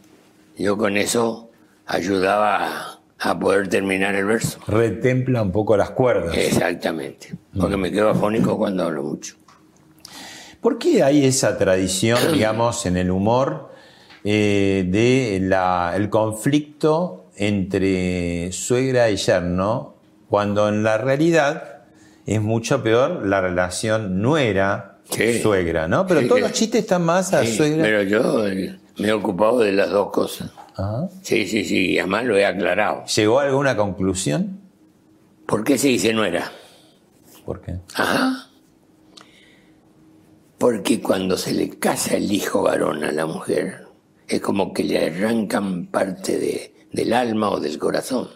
[0.58, 1.50] yo con eso
[1.86, 4.58] ayudaba a, a poder terminar el verso.
[4.66, 6.36] Retempla un poco las cuerdas.
[6.36, 7.34] Exactamente.
[7.58, 9.36] Porque me quedo afónico cuando hablo mucho.
[10.60, 13.70] ¿Por qué hay esa tradición, digamos, en el humor
[14.24, 19.94] eh, de la- el conflicto entre suegra y yerno,
[20.28, 21.69] cuando en la realidad
[22.34, 26.06] es mucho peor la relación nuera-suegra, ¿no?
[26.06, 26.42] Pero Sí, todos sí.
[26.42, 27.82] los chistes están más a Sí, suegra.
[27.82, 30.50] pero yo eh, me he ocupado de las dos cosas.
[30.76, 31.08] Ajá.
[31.22, 31.90] Sí, sí, sí.
[31.92, 33.04] y Además lo he aclarado.
[33.06, 34.60] ¿Llegó a alguna conclusión?
[35.46, 36.52] ¿Por qué se dice nuera?
[37.44, 37.76] ¿Por qué?
[37.94, 38.46] Ajá.
[40.58, 43.86] Porque cuando se le casa el hijo varón a la mujer,
[44.28, 48.28] es como que le arrancan parte de- del alma o del corazón.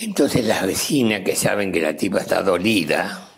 [0.00, 3.28] Entonces las vecinas que saben que la tipa está dolida,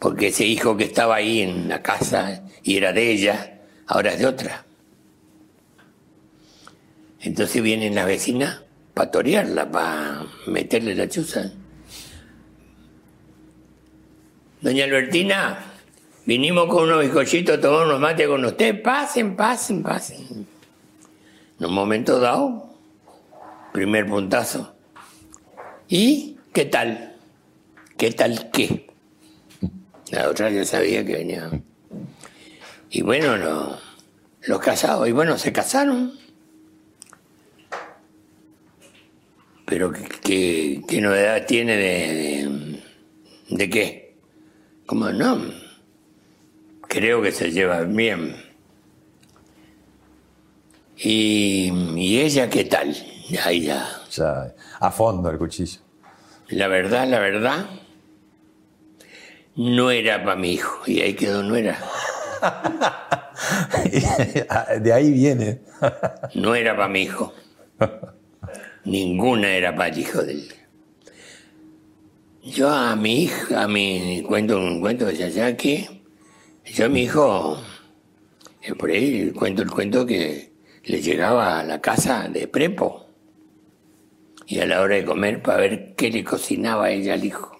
[0.00, 4.18] porque ese hijo que estaba ahí en la casa y era de ella, ahora es
[4.18, 4.64] de otra.
[7.20, 8.62] Entonces vienen las vecinas
[8.92, 11.52] para torearla, para meterle la chuza.
[14.60, 15.60] Doña Albertina,
[16.26, 18.82] vinimos con unos bizcochitos, tomamos unos mates con usted.
[18.82, 20.48] Pasen, pasen, pasen.
[21.60, 22.68] En un momento dado,
[23.72, 24.74] primer puntazo.
[25.88, 27.16] ¿Y qué tal?
[27.96, 28.86] ¿Qué tal qué?
[30.10, 31.50] La otra ya sabía que venía.
[32.90, 33.78] Y bueno, lo-
[34.42, 36.12] los casados, y bueno, se casaron.
[39.66, 42.80] Pero ¿qué, qué- novedad tiene de,
[43.50, 44.16] de, qué?
[44.86, 45.42] ¿Cómo no?
[46.88, 48.34] Creo que se lleva bien.
[50.96, 52.96] ¿Y, y ella qué tal?
[53.44, 53.60] Ahí.
[53.66, 53.86] Ya,
[54.80, 55.80] a fondo el cuchillo.
[56.48, 57.66] La verdad, la verdad,
[59.56, 60.82] no era para mi hijo.
[60.86, 61.78] Y ahí quedó, no era.
[64.80, 65.60] de ahí viene.
[66.34, 67.34] No era para mi hijo.
[68.84, 70.48] Ninguna era para el hijo del.
[72.42, 76.02] Yo a mi hija, a mi cuento un cuento de allá que
[76.64, 77.60] yo a mi hijo,
[78.62, 80.52] eh, por ahí cuento el cuento que
[80.84, 83.07] le llegaba a la casa de prepo
[84.48, 87.56] y a la hora de comer para ver qué le cocinaba ella al hijo.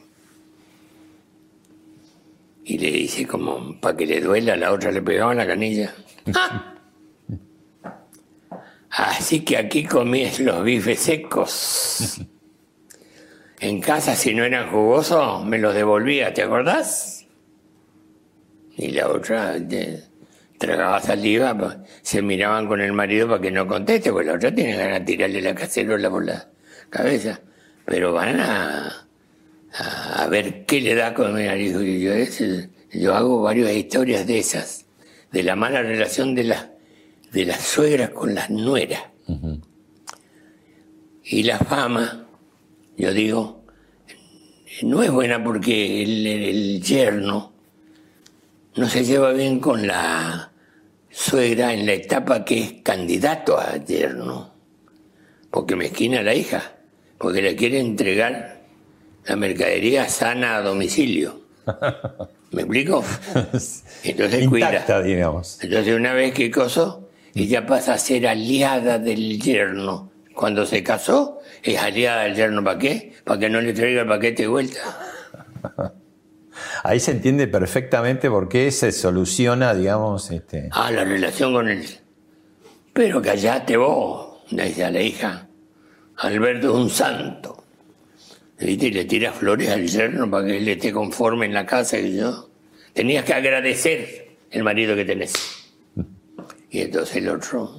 [2.64, 5.94] Y le dice como para que le duela, la otra le pegaba la canilla.
[6.35, 6.74] ¡Ah!
[8.90, 12.20] Así que aquí comías los bifes secos.
[13.61, 17.27] En casa, si no eran jugosos, me los devolvía, ¿te acordás?
[18.77, 19.57] Y la otra
[20.59, 24.55] tragaba saliva, pa- se miraban con el marido para que no conteste, porque la otra
[24.55, 26.48] tiene ganas de tirarle la cacerola por la
[26.90, 27.40] cabeza.
[27.85, 29.07] Pero van a,
[29.72, 31.81] a, a ver qué le da a comer al hijo.
[31.83, 34.87] Y yo, es- yo hago varias historias de esas,
[35.33, 36.70] de la mala relación de la
[37.33, 39.03] de las suegras con las nueras.
[41.24, 42.27] Y la fama,
[42.96, 43.64] yo digo,
[44.83, 47.53] no es buena porque el, el yerno
[48.77, 50.53] no se lleva bien con la
[51.11, 54.55] suegra en la etapa que es candidato a yerno,
[55.51, 56.78] porque mezquina a la hija,
[57.18, 58.62] porque le quiere entregar
[59.26, 61.42] la mercadería sana a domicilio.
[62.52, 63.04] ¿Me explico?
[64.04, 64.70] Entonces cuida.
[64.70, 65.59] Intacta, digamos.
[65.62, 70.11] Entonces una vez que casó, ella pasa a ser aliada del yerno.
[70.35, 72.64] Cuando se casó, es aliada del yerno.
[72.64, 73.12] ¿Para qué?
[73.24, 74.78] Para que no le traiga el paquete de vuelta.
[76.85, 81.85] Ahí se entiende perfectamente por qué se soluciona, digamos, este, Ah, la relación con él.
[82.92, 85.48] Pero callate vos, le dice a la hija.
[86.18, 87.64] Alberto es un santo.
[88.59, 88.87] ¿Viste?
[88.87, 91.98] Y le tira flores al yerno para que él esté conforme en la casa.
[91.98, 92.50] Y yo,
[92.92, 95.33] tenías que agradecer el marido que tenés.
[96.70, 97.72] Y entonces el otro,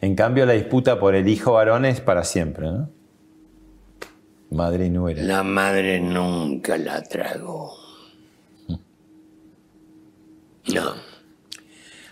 [0.00, 2.90] En cambio, la disputa por el hijo varón es para siempre, ¿no?
[4.50, 5.22] Madre y nuera.
[5.22, 7.76] La madre nunca la tragó.
[10.68, 10.94] No.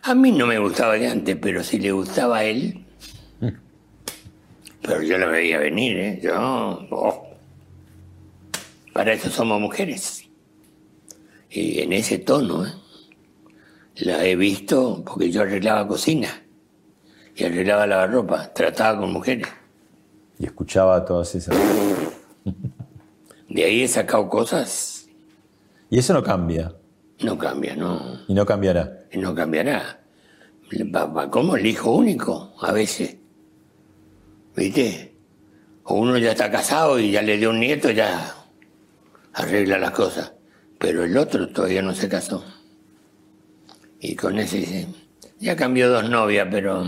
[0.03, 2.86] A mí no me gustaba de antes, pero si le gustaba a él.
[4.87, 6.21] Pero yo lo veía venir, ¿eh?
[6.23, 6.33] Yo.
[6.91, 7.27] oh.
[8.93, 10.25] Para eso somos mujeres.
[11.51, 12.73] Y en ese tono, ¿eh?
[13.97, 16.29] la he visto porque yo arreglaba cocina
[17.35, 19.49] y arreglaba lavarropa, trataba con mujeres.
[20.39, 21.57] Y escuchaba todas esas.
[23.49, 25.09] De ahí he sacado cosas.
[25.91, 26.75] Y eso no cambia.
[27.21, 28.21] No cambia, no.
[28.29, 29.07] Y no cambiará.
[29.11, 30.01] Y no cambiará.
[30.95, 33.17] Va como el hijo único, a veces.
[34.57, 35.15] ¿Viste?
[35.85, 38.35] O uno ya está casado y ya le dio un nieto, ya
[39.35, 40.33] arregla las cosas.
[40.79, 42.45] Pero el otro todavía no se casó.
[44.01, 44.87] Y con ese dice,
[45.39, 46.85] ya cambió dos novias, pero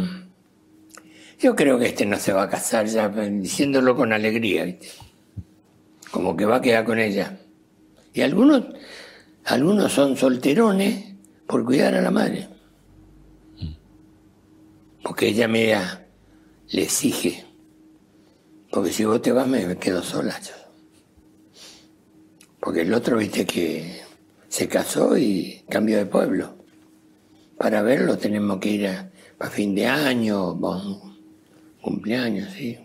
[1.38, 4.88] yo creo que este no se va a casar, ya diciéndolo con alegría, ¿viste?
[6.10, 7.38] Como que va a quedar con ella.
[8.14, 8.64] Y algunos,
[9.44, 11.14] algunos son solterones
[11.46, 12.48] por cuidar a la madre.
[15.02, 15.74] Porque ella me
[16.70, 17.47] le exige.
[18.70, 20.38] Porque si vos te vas me quedo sola.
[20.40, 20.54] Yo.
[22.60, 24.00] Porque el otro, viste, que
[24.48, 26.56] se casó y cambió de pueblo.
[27.56, 29.10] Para verlo tenemos que ir a,
[29.50, 31.16] fin de año, bon,
[31.80, 32.78] cumpleaños, sí.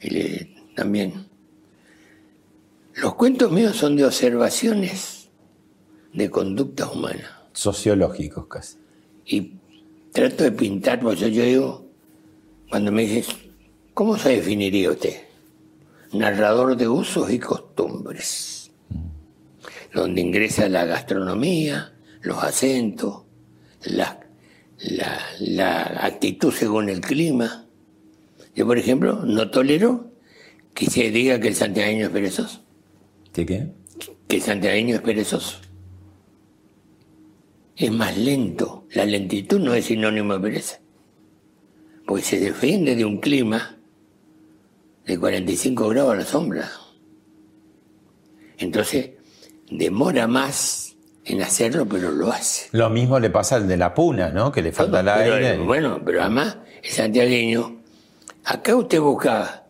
[0.00, 1.26] Y le, también.
[2.94, 5.28] Los cuentos míos son de observaciones
[6.12, 7.42] de conducta humana.
[7.52, 8.78] Sociológicos casi.
[9.26, 9.54] Y
[10.12, 11.86] trato de pintar, pues yo, yo digo,
[12.68, 13.34] cuando me dices,
[13.94, 15.22] ¿cómo se definiría usted?
[16.12, 18.70] Narrador de usos y costumbres,
[19.94, 23.22] donde ingresa la gastronomía, los acentos,
[23.84, 24.20] la,
[24.78, 27.66] la, la actitud según el clima.
[28.54, 30.10] Yo, por ejemplo, no tolero
[30.74, 32.62] que se diga que el santiagueño es perezoso.
[33.32, 33.68] ¿Qué qué?
[34.28, 35.58] Que el santiagueño es perezoso.
[37.76, 38.86] Es más lento.
[38.92, 40.80] La lentitud no es sinónimo de pereza.
[42.06, 43.78] Porque se defiende de un clima
[45.06, 46.70] de 45 grados a la sombra.
[48.58, 49.10] Entonces,
[49.70, 52.68] demora más en hacerlo, pero lo hace.
[52.72, 54.52] Lo mismo le pasa al de la puna, ¿no?
[54.52, 55.58] Que le falta el aire.
[55.58, 57.82] Bueno, pero además, el santiagueño,
[58.44, 59.66] acá usted busca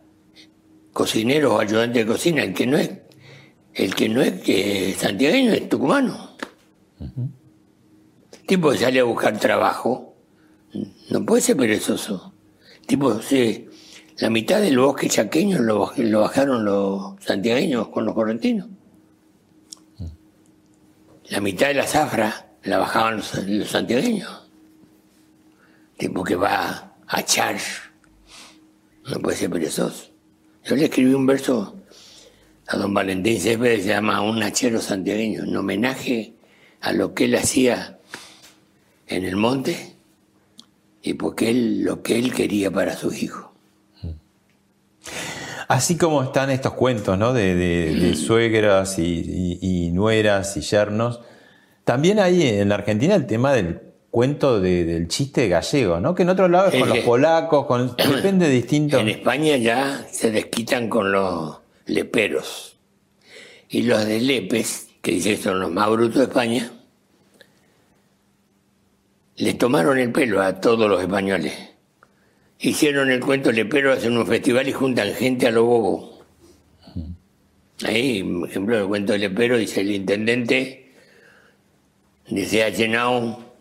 [0.93, 2.91] cocineros o ayudantes de cocina, el que no es
[3.75, 6.37] el que no es que santiagueño es tucumano.
[8.47, 10.15] Tipo que sale a buscar trabajo,
[11.11, 12.35] no puede ser perezoso.
[12.87, 13.69] Tipo, sí,
[14.23, 18.69] la mitad del bosque chaqueño lo, bajaron los santiagueños con los correntinos.
[21.25, 24.49] La mitad de la zafra la bajaban los, santiagueños.
[25.99, 27.57] Tipo que va a echar.
[29.11, 30.13] No puede ser perezoso.
[30.67, 31.75] Yo le escribí un verso
[32.69, 36.35] a don Valentín Céspedes se llama Un hachero santiagueño, en homenaje
[36.81, 37.99] a lo que él hacía
[39.09, 39.97] en el monte
[41.03, 43.52] y porque él lo que él quería para su hijo.
[45.69, 47.33] Así como están estos cuentos ¿no?
[47.33, 51.21] de, suegras y, nueras y yernos,
[51.85, 53.81] también hay en la Argentina el tema del
[54.11, 56.15] cuento del chiste gallego, ¿no?
[56.15, 59.01] que en otros lados es con los polacos, con, depende de distintos...
[59.01, 62.77] En España ya se desquitan con los leperos.
[63.69, 66.71] Y los de Lepes, que dicen son los más brutos de España,
[69.37, 71.72] le tomaron el pelo a todos los españoles.
[72.65, 76.25] Hicieron el cuento lepero, hacen un festival y juntan gente a lo bobo.
[77.85, 80.93] Ahí, por ejemplo, el cuento lepero dice el intendente,
[82.29, 83.57] dice ha llenado,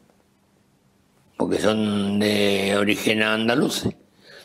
[1.35, 3.89] porque son de origen andaluz,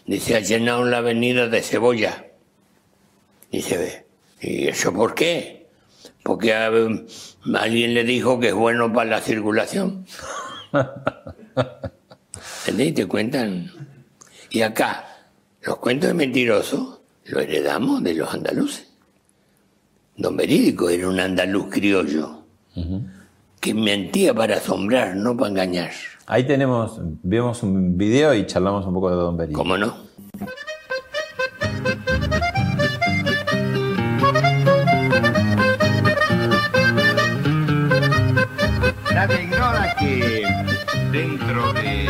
[0.07, 2.25] dice ha llenado la avenida de Cebolla
[3.51, 4.07] y se ve.
[4.41, 5.67] ¿Y eso por qué?
[6.23, 10.07] Porque alguien le dijo que es bueno para la circulación.
[12.67, 12.95] ¿Entendés?
[12.95, 13.96] Te cuentan.
[14.51, 15.05] Y acá,
[15.63, 18.89] los cuentos de mentirosos los heredamos de los andaluces.
[20.17, 22.43] Don Verídico era un andaluz criollo
[23.61, 25.91] que mentía para asombrar, no para engañar.
[26.27, 29.59] Ahí tenemos, vemos un video y charlamos un poco de Don Verídico.
[29.59, 29.97] ¿Cómo no?
[39.13, 40.47] Nadie ignora que
[41.11, 42.05] dentro de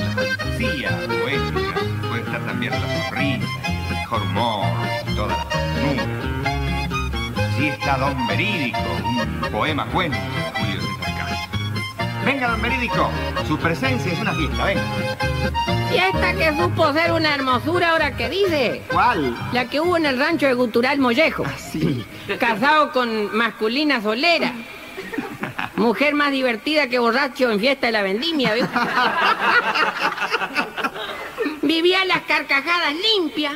[0.00, 1.17] la fantasía
[4.08, 4.64] mejor humor
[5.06, 6.02] y toda la ternura.
[7.46, 8.78] Así está Don Verídico,
[9.44, 10.22] un poema cuento de
[10.60, 11.58] Julio César Castro.
[12.24, 13.10] Venga, Don Verídico,
[13.46, 14.82] su presencia es una fiesta, venga.
[15.92, 18.82] Y esta que supo ser una hermosura ahora que dice.
[18.90, 19.36] ¿Cuál?
[19.52, 21.44] La que hubo en el rancho de Gutural Mollejo.
[21.46, 22.02] Ah, sí.
[22.38, 24.54] Casado con masculina solera.
[25.76, 28.64] Mujer más divertida que borracho en fiesta de la vendimia, ¿ves?
[31.68, 33.52] Vivía las carcajadas limpias.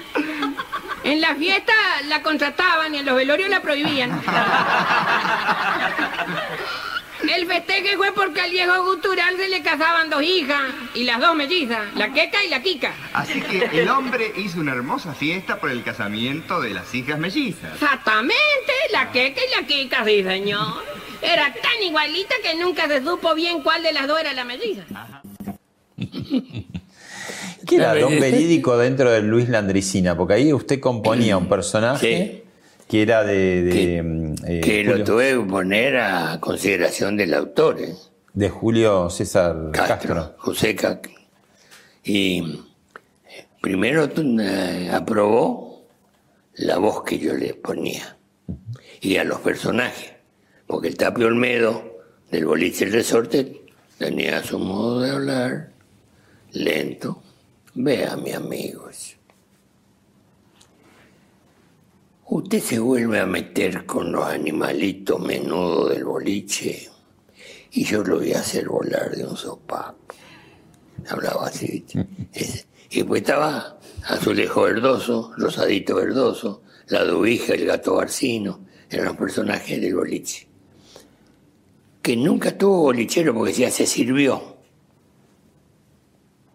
[1.03, 1.73] En la fiesta
[2.09, 4.21] la contrataban y en los velorios la prohibían.
[7.27, 10.61] El festeje fue porque al viejo gutural se le casaban dos hijas
[10.95, 12.93] y las dos mellizas, la queca y la quica.
[13.15, 17.73] Así que el hombre hizo una hermosa fiesta por el casamiento de las hijas mellizas.
[17.73, 20.85] Exactamente, la queca y la quica, sí señor.
[21.23, 24.85] Era tan igualita que nunca se supo bien cuál de las dos era la melliza.
[27.77, 30.17] ¿Qué era Don Verídico dentro de Luis Landricina?
[30.17, 32.45] Porque ahí usted componía un personaje
[32.89, 33.63] que era de...
[33.63, 37.95] de, Que- mm, eh, que lo tuve que poner a consideración del autor, ¿eh?
[38.35, 40.35] de Julio César Castro, Castro.
[40.39, 41.13] José Castro.
[42.05, 42.41] Y
[43.29, 44.09] eh, primero
[44.41, 45.87] eh, aprobó
[46.55, 48.17] la voz que yo le ponía
[49.01, 50.13] y a los personajes,
[50.67, 52.01] porque el Tapio Olmedo
[52.31, 53.63] del boliche El Resorte
[53.99, 55.69] tenía su modo de hablar
[56.53, 57.22] lento.
[57.75, 58.89] Vea, mi amigo.
[58.89, 59.17] eso.
[62.27, 66.89] Usted se vuelve a meter con los animalitos menudos del boliche
[67.73, 70.15] y yo lo voy a hacer volar de un sopapo.
[71.09, 71.85] Hablaba así.
[72.95, 79.81] Y después estaba Azulejo Verdoso, Rosadito Verdoso, la Dubija, el gato Barcino, eran los personajes
[79.81, 80.47] del boliche.
[82.03, 84.52] Que nunca tuvo bolichero porque ya se sirvió.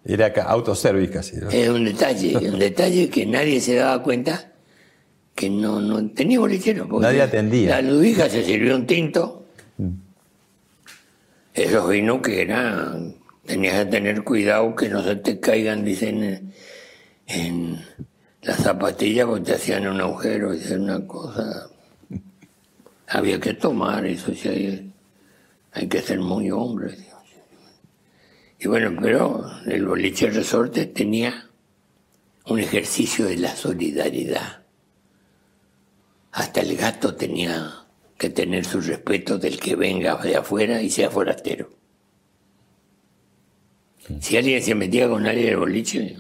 [0.08, 1.36] Era autoservice casi.
[1.36, 1.50] ¿no?
[1.50, 4.54] Es un detalle, un detalle que nadie se daba cuenta
[5.36, 6.88] que no, no tenía bolichero.
[6.88, 7.70] porque Nadie atendía.
[7.70, 9.46] La Ludwija se sirvió un tinto.
[11.54, 16.54] Esos vinos que eran, tenías que tener cuidado que no se te caigan, dicen,
[17.28, 17.86] en,
[18.44, 21.70] las zapatillas porque te hacían un agujero, y una cosa.
[23.10, 24.94] Había que tomar eso, sí, hay,
[25.74, 26.96] hay que ser muy hombre.
[26.96, 27.17] Dios.
[28.60, 31.48] Y bueno, pero el boliche resorte tenía
[32.46, 34.64] un ejercicio de la solidaridad.
[36.32, 37.86] Hasta el gato tenía
[38.18, 41.70] que tener su respeto del que venga de afuera y sea forastero.
[44.22, 46.18] Si alguien se metía con alguien del boliche,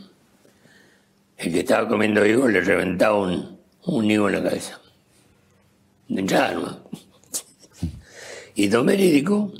[1.38, 4.80] el que estaba comiendo higo le reventaba un, un higo en la cabeza.
[6.08, 6.78] De entrada nomás.
[8.56, 9.54] Y Don Verídico,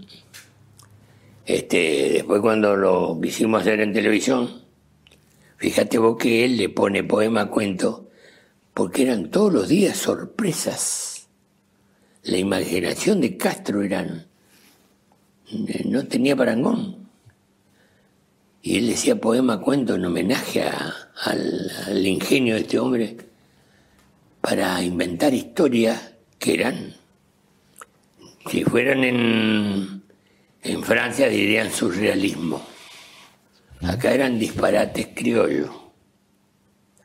[1.48, 4.64] este, después cuando lo quisimos hacer en televisión,
[5.56, 8.10] fíjate vos que él le pone poema cuento,
[8.74, 11.30] porque eran todos los días sorpresas.
[12.24, 14.28] La imaginación de Castro eran,
[15.50, 17.08] eh, no tenía parangón.
[18.62, 23.16] Y él decía poema cuento en homenaje al, al ingenio de este hombre
[24.42, 26.94] para inventar historias que eran,
[28.52, 29.97] si fueran en,
[30.68, 32.62] en Francia dirían surrealismo.
[33.84, 35.70] Acá eran disparates criollos.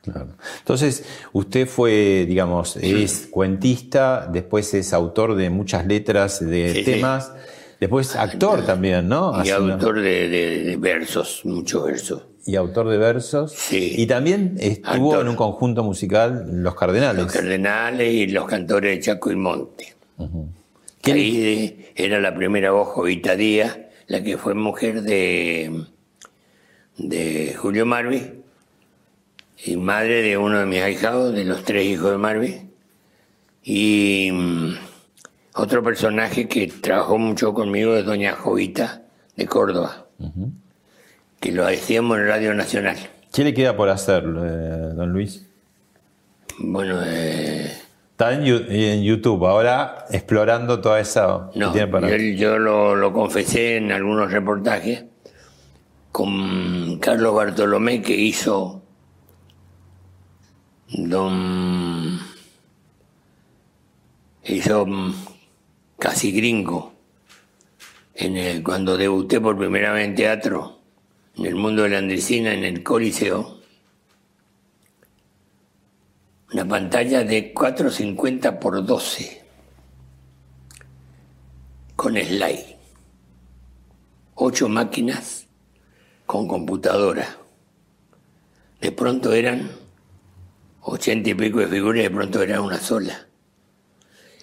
[0.01, 0.35] Claro.
[0.59, 6.83] Entonces, usted fue, digamos, es cuentista, después es autor de muchas letras de Sí, sí.
[6.83, 7.31] temas,
[7.79, 9.31] después actor también, ¿no?
[9.37, 12.23] Y Haciendo- autor de, de- de versos, muchos versos.
[12.45, 13.53] y autor de versos.
[13.53, 13.93] Sí.
[13.97, 15.21] Y también estuvo Actor.
[15.21, 17.23] en un conjunto musical, Los Cardenales.
[17.23, 19.93] Los cardenales y los cantores de Chaco y Monte.
[20.19, 20.27] Ahí
[21.11, 23.77] de- era la primera voz, Jovita Díaz,
[24.07, 25.85] la que fue mujer de,
[26.97, 28.21] de Julio Marvi
[29.65, 32.61] y madre de uno de mis ahijados, de los tres hijos de Marvi.
[33.63, 34.73] Y mm,
[35.55, 39.03] otro personaje que trabajó mucho conmigo es doña Jovita
[39.35, 40.07] de Córdoba,
[41.39, 42.97] que lo hacíamos en Radio Nacional.
[43.31, 45.45] ¿Qué le queda por hacer, eh, don Luis?
[46.59, 47.71] Bueno, eh,
[48.31, 51.49] Está en, YouTube, ahora explorando toda esa...
[51.53, 55.05] que No, tiene para- yo, yo lo, lo confesé en algunos reportajes
[56.11, 58.81] con Carlos Bartolomé que hizo
[60.89, 62.19] Don
[64.45, 64.85] hizo
[65.97, 66.93] casi gringo
[68.13, 70.79] en el, cuando debuté por primera vez en teatro
[71.35, 73.57] en el mundo de la andricina en el Coliseo
[76.53, 79.41] una pantalla de 450 por 12
[81.95, 82.77] con slide.
[84.35, 85.47] Ocho máquinas
[86.27, 87.37] con computadora.
[88.79, 89.71] De pronto eran
[90.81, 93.27] ochenta y pico de figuras, de pronto era una sola.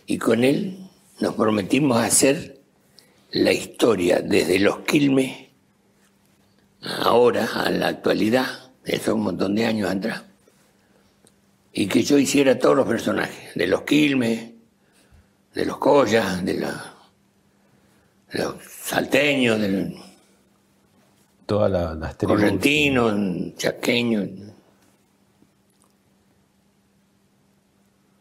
[0.07, 0.89] Y con él
[1.21, 2.61] nos prometimos hacer
[3.31, 5.51] la historia desde los Quilmes
[6.83, 10.30] ahora a la actualidad, eso un montón de años atrás.
[11.73, 14.51] Y que yo hiciera todos los personajes, de los Quilmes,
[15.55, 16.95] de los Collas, de la-
[18.33, 20.05] de los salteños, de los
[21.47, 22.37] Todas la- las tribus.
[22.37, 24.29] correntinos, chaqueños.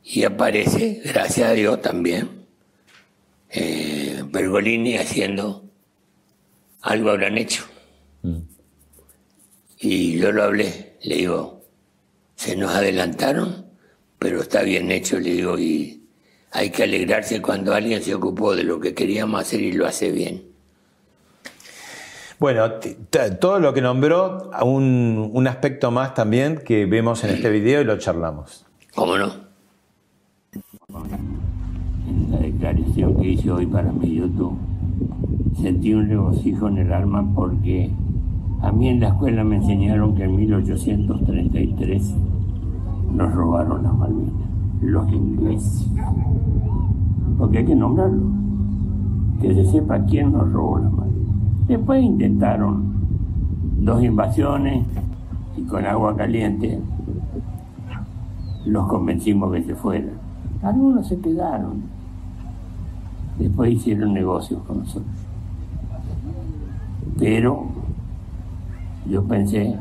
[0.04, 2.46] Y aparece, gracias a Dios también,
[3.52, 5.64] eh, Pergolini haciendo
[6.82, 7.66] algo habrán hecho.
[9.80, 11.59] Y yo lo hablé, le digo,
[12.40, 13.66] se nos adelantaron,
[14.18, 16.08] pero está bien hecho, le digo, y
[16.54, 20.10] hay que alegrarse cuando alguien se ocupó de lo que queríamos hacer y lo hace
[20.10, 20.46] bien.
[22.40, 22.76] Bueno,
[23.42, 27.84] todo lo que nombró, un, un aspecto más también que vemos en este video y
[27.84, 28.66] lo charlamos.
[28.96, 29.34] ¿Cómo no?
[32.08, 34.58] En la declaración que hice hoy para mi YouTube,
[35.62, 37.92] sentí un regocijo en el alma porque
[38.62, 42.16] a mí en la escuela me enseñaron que en 1833
[43.14, 44.34] nos robaron las Malvinas,
[44.82, 45.90] los ingleses.
[47.38, 48.24] Porque hay que nombrarlo,
[49.42, 51.68] que se sepa quién nos robó las Malvinas.
[51.68, 52.84] Después intentaron
[53.80, 54.86] dos invasiones
[55.56, 56.82] y con agua caliente
[58.66, 60.14] los convencimos que se fueran.
[60.62, 61.84] Algunos se quedaron.
[63.38, 65.16] Después hicieron negocios con nosotros.
[67.18, 67.79] Pero
[69.10, 69.76] yo pensé,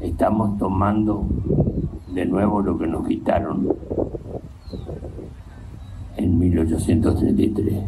[0.00, 1.24] estamos tomando
[2.12, 3.68] de nuevo lo que nos quitaron
[6.16, 7.82] en 1833.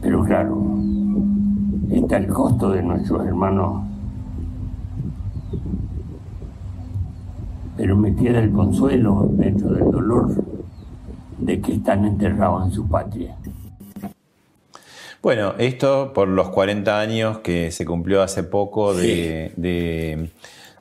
[0.00, 0.62] Pero claro,
[1.90, 3.82] está el costo de nuestros hermanos
[7.76, 10.44] pero me queda el consuelo dentro del dolor
[11.38, 13.36] de que están enterrados en su patria.
[15.22, 20.30] Bueno, esto por los 40 años que se cumplió hace poco de, de-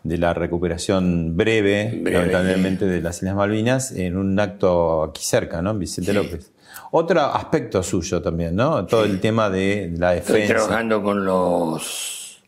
[0.03, 5.61] de la recuperación breve, Breve, lamentablemente, de las Islas Malvinas, en un acto aquí cerca,
[5.61, 5.69] ¿no?
[5.71, 6.51] En Vicente López.
[6.89, 8.83] Otro aspecto suyo también, ¿no?
[8.87, 10.55] Todo el tema de la Estoy defensa.
[10.65, 12.41] trabajando con los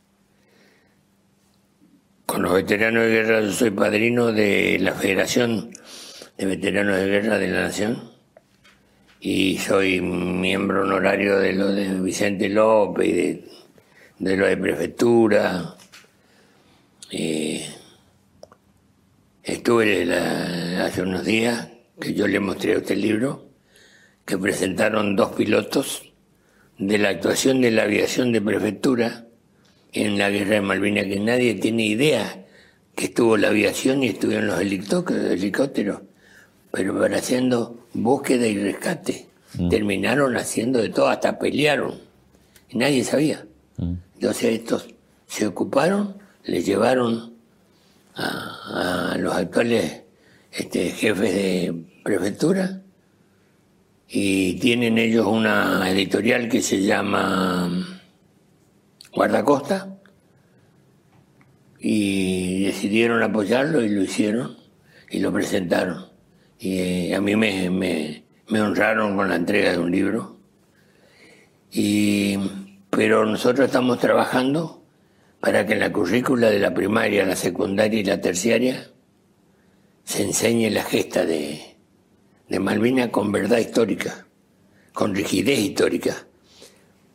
[2.25, 3.41] con los veteranos de guerra.
[3.41, 5.69] Yo soy padrino de la Federación
[6.39, 8.12] de Veteranos de Guerra de la Nación
[9.25, 13.45] y soy miembro honorario de lo de Vicente López y de,
[14.19, 15.77] de lo de prefectura.
[17.09, 17.65] Eh,
[19.43, 20.13] estuve
[20.81, 21.69] hace unos días
[22.01, 23.47] que yo le mostré a usted libro
[24.25, 26.11] que presentaron dos pilotos
[26.77, 29.27] de la actuación de la aviación de prefectura
[29.93, 32.45] en la guerra de Malvinas, que nadie tiene idea
[32.93, 36.01] que estuvo la aviación y estuvieron los helicó- helicópteros,
[36.73, 39.27] pero para haciendo búsqueda y rescate.
[39.69, 41.99] Terminaron haciendo de todo, hasta pelearon.
[42.67, 43.45] Y nadie sabía.
[44.15, 44.87] Entonces estos
[45.27, 47.35] se ocuparon, les llevaron
[48.15, 50.01] a, a los actuales
[50.51, 52.81] este, jefes de prefectura
[54.09, 57.85] y tienen ellos una editorial que se llama
[59.13, 59.95] Guardacosta
[61.79, 64.57] y decidieron apoyarlo y lo hicieron
[65.11, 66.12] y lo presentaron.
[66.65, 68.23] Y a mí me, me-
[68.61, 70.37] honraron con la entrega de un libro.
[71.73, 72.37] Y,
[72.89, 74.81] pero nosotros estamos trabajando
[75.41, 78.89] para que en la currícula de la primaria, la secundaria y la terciaria
[80.05, 81.75] se enseñe la gesta de,
[82.47, 84.25] de Malvinas con verdad histórica,
[84.93, 86.27] con rigidez histórica.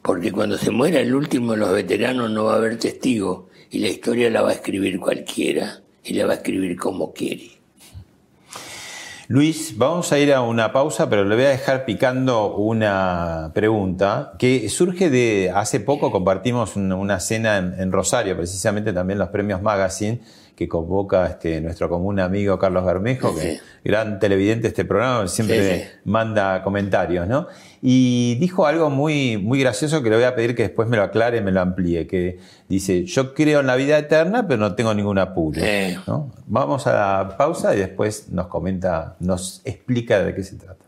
[0.03, 3.79] Porque cuando se muera el último de los veteranos no va a haber testigo y
[3.79, 7.58] la historia la va a escribir cualquiera y la va a escribir como quiere.
[9.31, 14.33] Luis, vamos a ir a una pausa, pero le voy a dejar picando una pregunta
[14.39, 16.11] que surge de hace poco.
[16.11, 20.21] Compartimos un- una cena en, en Rosario, precisamente también los premios Magazine
[20.59, 23.61] que convoca este, nuestro común amigo Carlos Bermejo, que Sí.
[23.85, 25.89] gran televidente de este programa, siempre Sí, sí.
[26.05, 27.47] manda comentarios, ¿no?
[27.81, 31.05] Y dijo algo muy, muy gracioso que le voy a pedir que después me lo
[31.05, 34.93] aclare me lo amplíe, que dice, yo creo en la vida eterna, pero no tengo
[34.95, 35.61] ningún apuro.
[36.09, 36.33] ¿no?
[36.49, 40.85] Vamos a la pausa y después nos comenta, nos explica de qué se trata.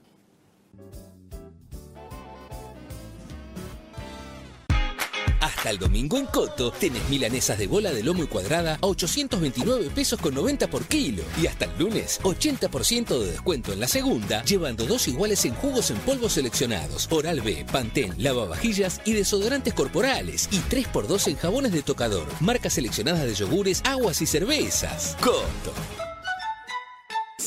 [5.60, 9.90] Hasta el domingo en Coto tenés milanesas de bola de lomo y cuadrada a 829
[9.90, 11.22] pesos con 90 por kilo.
[11.38, 15.90] Y hasta el lunes, 80% de descuento en la segunda, llevando dos iguales en jugos
[15.90, 20.48] en polvo seleccionados, Oral B, Pantén, lavavajillas y desodorantes corporales.
[20.50, 25.14] Y 3x2 en jabones de tocador, marcas seleccionadas de yogures, aguas y cervezas.
[25.20, 25.74] Coto.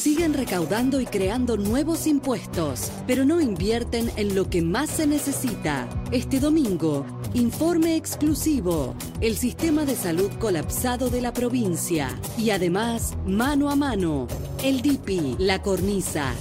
[0.04, 5.88] Siguen recaudando y creando nuevos impuestos, pero no invierten en lo que más se necesita.
[6.12, 12.20] Este domingo, informe exclusivo, el sistema de salud colapsado de la provincia.
[12.38, 14.28] Y además, mano a mano,
[14.62, 16.34] el DIPI, la cornisa.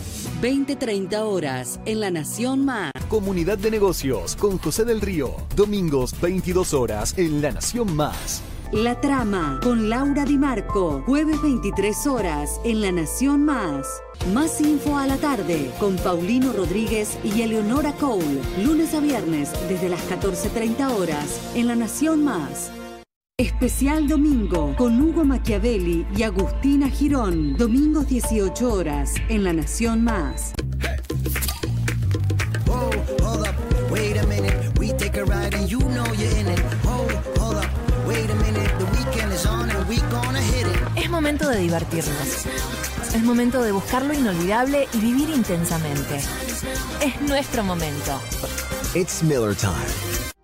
[0.43, 2.91] 20-30 horas en La Nación Más.
[3.09, 5.37] Comunidad de Negocios con José del Río.
[5.55, 8.43] Domingos 22 horas en La Nación Más.
[8.73, 13.87] La Trama con Laura Di Marco, jueves 23 horas en La Nación Más.
[14.33, 19.91] Más info a la tarde con Paulino Rodríguez y Eleonora Cole, lunes a viernes desde
[19.91, 22.73] las 14.30 horas en La Nación Más.
[23.37, 30.55] Especial Domingo con Hugo Machiavelli y Agustina Girón, domingos 18 horas en La Nación Más.
[41.33, 42.47] Momento de divertirnos.
[43.15, 46.17] Es momento de buscar lo inolvidable y vivir intensamente.
[47.03, 48.21] Es nuestro momento.
[48.95, 49.73] It's Miller Time.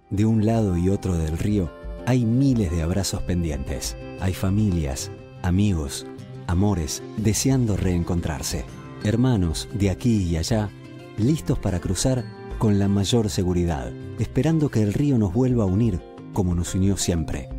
[0.08, 1.70] De un lado y otro del río
[2.06, 3.98] hay miles de abrazos pendientes.
[4.20, 5.10] Hay familias,
[5.42, 6.06] amigos,
[6.46, 8.64] amores deseando reencontrarse.
[9.04, 10.70] Hermanos de aquí y allá,
[11.18, 12.24] listos para cruzar
[12.56, 16.00] con la mayor seguridad, esperando que el río nos vuelva a unir
[16.32, 17.50] como nos unió siempre.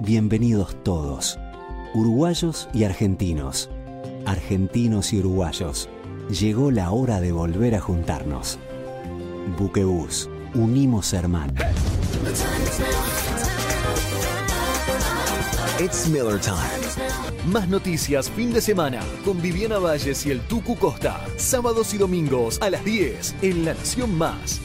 [0.00, 1.38] Bienvenidos todos,
[1.94, 3.70] uruguayos y argentinos,
[4.26, 5.88] argentinos y uruguayos.
[6.28, 8.58] Llegó la hora de volver a juntarnos.
[9.58, 11.54] Buquebús, unimos hermanos.
[15.80, 17.52] It's Miller Time.
[17.52, 21.24] Más noticias fin de semana con Viviana Valles y el Tucu Costa.
[21.36, 24.60] Sábados y domingos a las 10 en La Nación Más.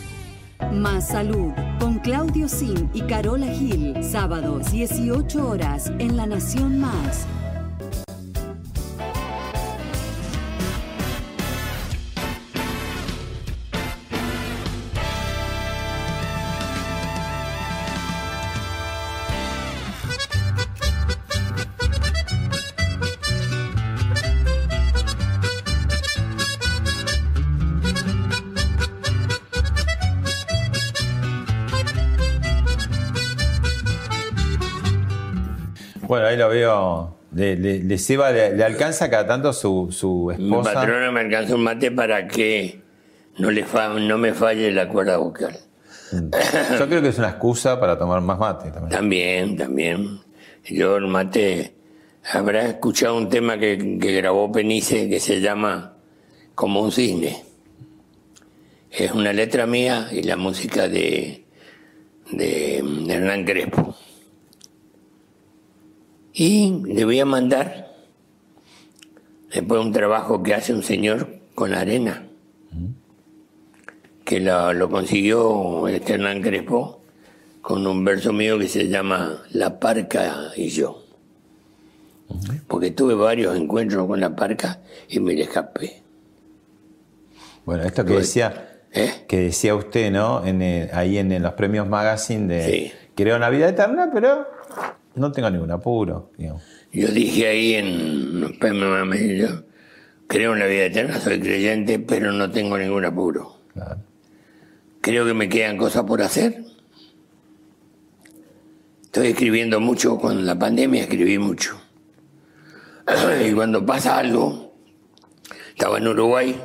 [0.71, 4.03] Más Salud con Claudio Sin y Carola Gil.
[4.03, 7.25] Sábados 18 horas en La Nación Más.
[36.29, 37.15] Ahí lo veo.
[37.33, 40.73] Le, le- le ceba- le- le alcanza cada tanto su, su Mi esposa.
[40.73, 42.81] patrona me alcanzó un mate para que
[43.37, 45.55] no, le fa- no me falle la cuerda vocal.
[46.11, 48.89] Yo creo que es una excusa para tomar más mate también.
[48.89, 50.19] También, también.
[50.65, 51.75] Yo el mate,
[52.33, 55.93] habrá escuchado un tema que, que grabó Penice que se llama
[56.55, 57.43] Como un cisne.
[58.89, 61.45] Es una letra mía y la música de,
[62.31, 62.77] de
[63.07, 63.95] Hernán Crespo.
[66.39, 67.93] Y le voy a mandar
[69.53, 72.27] después un trabajo que hace un señor con arena,
[74.23, 77.01] que lo, lo consiguió este Hernán Crespo
[77.61, 81.03] con un verso mío que se llama La Parca y yo.
[82.69, 84.79] Porque tuve varios encuentros con la parca
[85.09, 86.03] y me le escapé.
[87.65, 89.25] Bueno, esto que decía, ¿Eh?
[89.27, 90.45] que decía usted, ¿no?
[90.45, 94.47] En el- ahí en, los premios Magazine de Creo una vida eterna, pero
[95.19, 96.31] no tengo ningún apuro.
[96.37, 96.63] digamos.
[96.91, 99.63] Yo dije ahí en Mamey, yo
[100.27, 103.57] creo en la vida eterna, soy creyente, pero no tengo ningún apuro.
[105.01, 106.63] Creo que me quedan cosas por hacer.
[109.03, 111.79] Estoy escribiendo mucho, con la pandemia escribí mucho.
[113.45, 114.75] Y cuando pasa algo,
[115.69, 116.61] estaba en Uruguay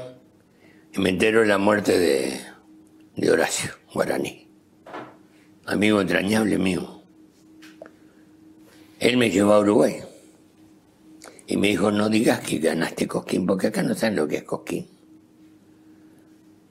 [0.93, 2.41] y me entero de la muerte de,
[3.17, 4.49] de Horacio Guaraní,
[5.67, 7.04] amigo entrañable mío.
[9.05, 9.97] Él me llevó a Uruguay
[11.47, 14.45] y me dijo, no digas que ganaste Cosquín, porque acá no saben lo que es
[14.45, 14.87] Cosquín.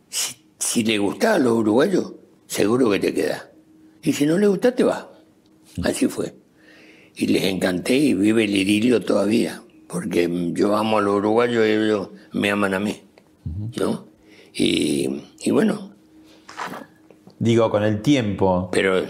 [0.09, 2.13] Si, si le gustaba a los uruguayos,
[2.47, 3.51] seguro que te queda.
[4.01, 5.11] Y si no le gusta, te va.
[5.83, 6.33] Así fue.
[7.15, 11.69] Y les encanté y vive el idilio todavía, porque yo amo a los uruguayos y
[11.69, 12.99] ellos me aman a mí.
[13.79, 14.07] ¿No?
[14.55, 15.91] Y, y bueno,
[17.39, 18.69] Digo, con el tiempo.
[18.71, 19.09] pero eh,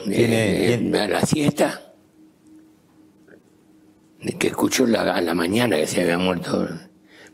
[0.81, 1.82] tiene- a la siesta, de
[4.31, 6.67] que escucho la, a la mañana que se había muerto,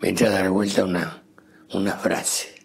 [0.02, 1.24] me entra a dar vuelta una,
[1.74, 2.56] una frase.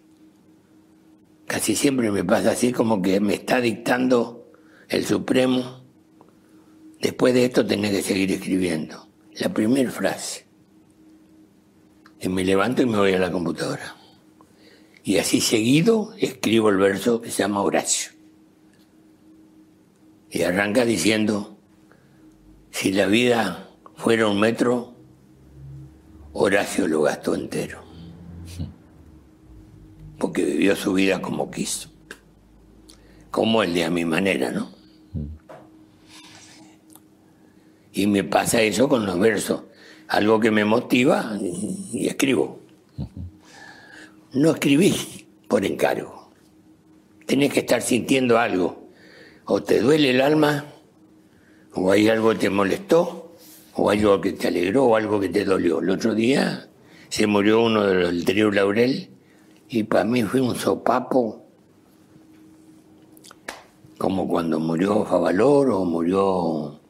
[1.47, 4.51] Casi siempre me pasa así como que me está dictando
[4.89, 5.85] el Supremo.
[7.01, 9.09] Después de esto tenés que seguir escribiendo.
[9.35, 10.47] La primera frase.
[12.21, 13.97] Y me levanto y me voy a la computadora.
[15.03, 18.13] Y así seguido escribo el verso que se llama Horacio.
[20.31, 21.59] Y arranca diciendo,
[22.71, 23.64] si la vida
[24.05, 24.93] fuera un metro,
[26.35, 27.81] Horacio lo gastó entero.
[30.19, 31.89] Porque vivió su vida como quiso.
[33.31, 34.71] Como el de a mi manera, ¿no?
[37.95, 39.63] Y me pasa eso con los versos.
[40.09, 42.61] Algo que me motiva y, escribo.
[44.35, 46.31] No escribís por encargo.
[47.25, 48.87] Tenés que estar sintiendo algo.
[49.47, 50.67] O te duele el alma,
[51.73, 53.24] o hay algo que te molestó,
[53.77, 55.81] o algo que te alegró, o algo que te dolió.
[55.81, 56.69] El otro día
[57.09, 59.11] se murió uno de los del trío Laurel
[59.69, 61.45] y para mí fue un sopapo
[63.99, 66.81] como cuando murió Favalor o murió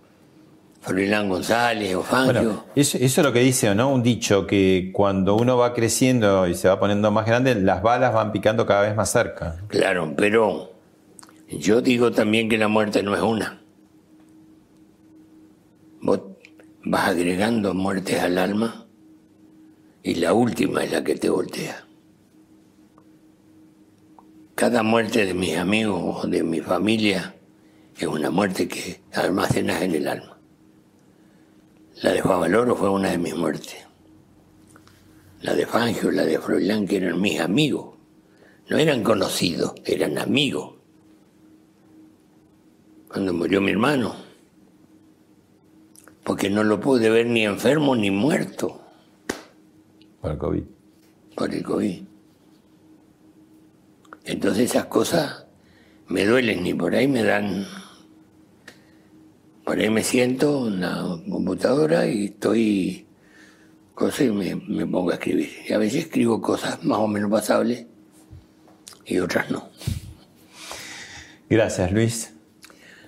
[0.81, 2.33] Froilán González o Fangio.
[2.33, 3.91] Bueno, eso, eso es lo que dice, ¿no?
[3.91, 8.13] Un dicho, que cuando uno va creciendo y se va poniendo más grande, las balas
[8.13, 9.57] van picando cada vez más cerca.
[9.69, 10.73] Claro, pero
[11.49, 13.61] yo digo también que la muerte no es una.
[16.03, 16.21] Vos
[16.85, 18.87] vas agregando muertes al alma
[20.03, 21.87] y la última es la que te voltea.
[24.55, 27.35] Cada muerte de mis amigos o de mi familia
[27.97, 30.39] es una muerte que almacenas en el alma.
[32.03, 33.87] La de Favaloro fue una de mis muertes.
[35.41, 37.95] La de Fangio, la de Froilán, que eran mis amigos.
[38.69, 40.75] No eran conocidos, eran amigos.
[43.09, 44.24] Cuando murió mi hermano,
[46.25, 48.81] porque no lo pude ver ni enfermo ni muerto.
[50.21, 50.63] Por el COVID.
[51.37, 52.03] Por el COVID.
[54.25, 55.45] Entonces esas cosas
[56.09, 57.67] me duelen y por ahí me dan
[59.65, 63.07] por ahí me siento en la computadora y estoy
[63.95, 65.51] cosas y me, me, pongo a escribir.
[65.67, 67.87] Y a veces escribo cosas más o menos pasables
[69.07, 69.69] y otras no.
[71.49, 72.34] Gracias, Luis.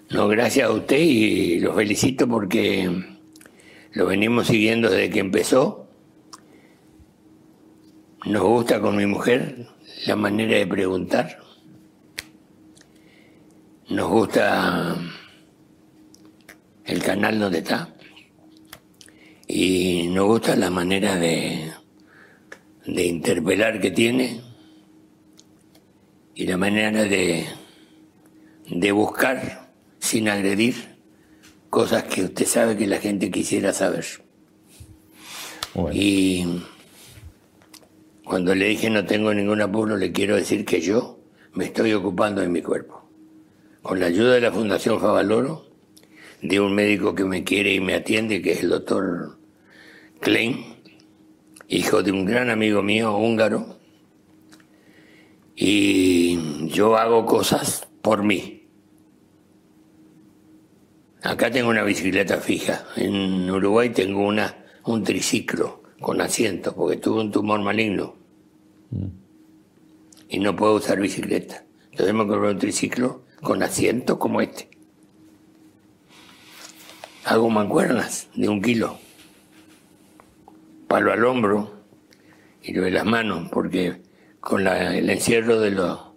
[0.09, 2.89] No, gracias a usted y lo felicito porque
[3.91, 5.89] lo venimos siguiendo desde que empezó.
[8.25, 9.67] Nos gusta con mi mujer
[10.07, 11.39] la manera de preguntar.
[13.89, 14.97] Nos gusta
[16.85, 17.93] el canal donde está.
[19.49, 21.73] Y nos gusta la manera de,
[22.87, 24.41] de interpelar que tiene
[26.37, 27.45] y la manera de,
[28.69, 29.66] de buscar
[30.07, 30.97] sin agredir
[31.69, 34.07] cosas que usted sabe que la gente quisiera saber.
[35.93, 36.63] Y
[38.25, 41.19] cuando le dije no tengo ningún apuro, le quiero decir que yo
[41.53, 43.03] me estoy ocupando de mi cuerpo.
[43.83, 45.67] Con la ayuda de la Fundación Favaloro,
[46.41, 49.39] de un médico que me quiere y me atiende, que es el doctor
[50.21, 50.77] Klein,
[51.69, 53.79] hijo de un gran amigo mío húngaro.
[55.55, 58.56] Y yo hago cosas por mí.
[61.27, 62.85] Acá tengo una bicicleta fija.
[62.97, 68.15] En Uruguay tengo una, un triciclo con asientos, porque tuve un tumor maligno.
[70.29, 71.65] Y no puedo usar bicicleta.
[71.91, 74.77] Entonces me compré un triciclo con asientos como este
[77.27, 79.01] hago mancuernas de un kilo,
[80.87, 81.83] palo al hombro
[82.63, 84.01] y lo de las manos, porque
[84.39, 86.15] con el encierro de, lo,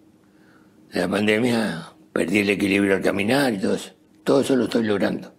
[0.94, 3.96] de la pandemia perdí el equilibrio al caminar y todo eso.
[4.24, 5.34] Todo eso lo estoy logrando.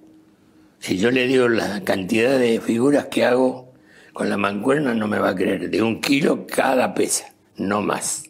[0.78, 3.72] Si yo le digo la cantidad de figuras que hago
[4.12, 5.70] con la mancuerna, no me va a creer.
[5.70, 8.24] De un kilo cada pesa, no más.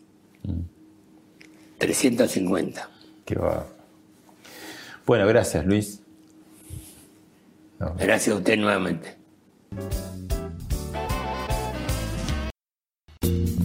[1.79, 2.91] 350.
[3.25, 3.67] Qué va.
[5.07, 6.03] Bueno, gracias, Luis.
[7.99, 9.17] Gracias a usted nuevamente.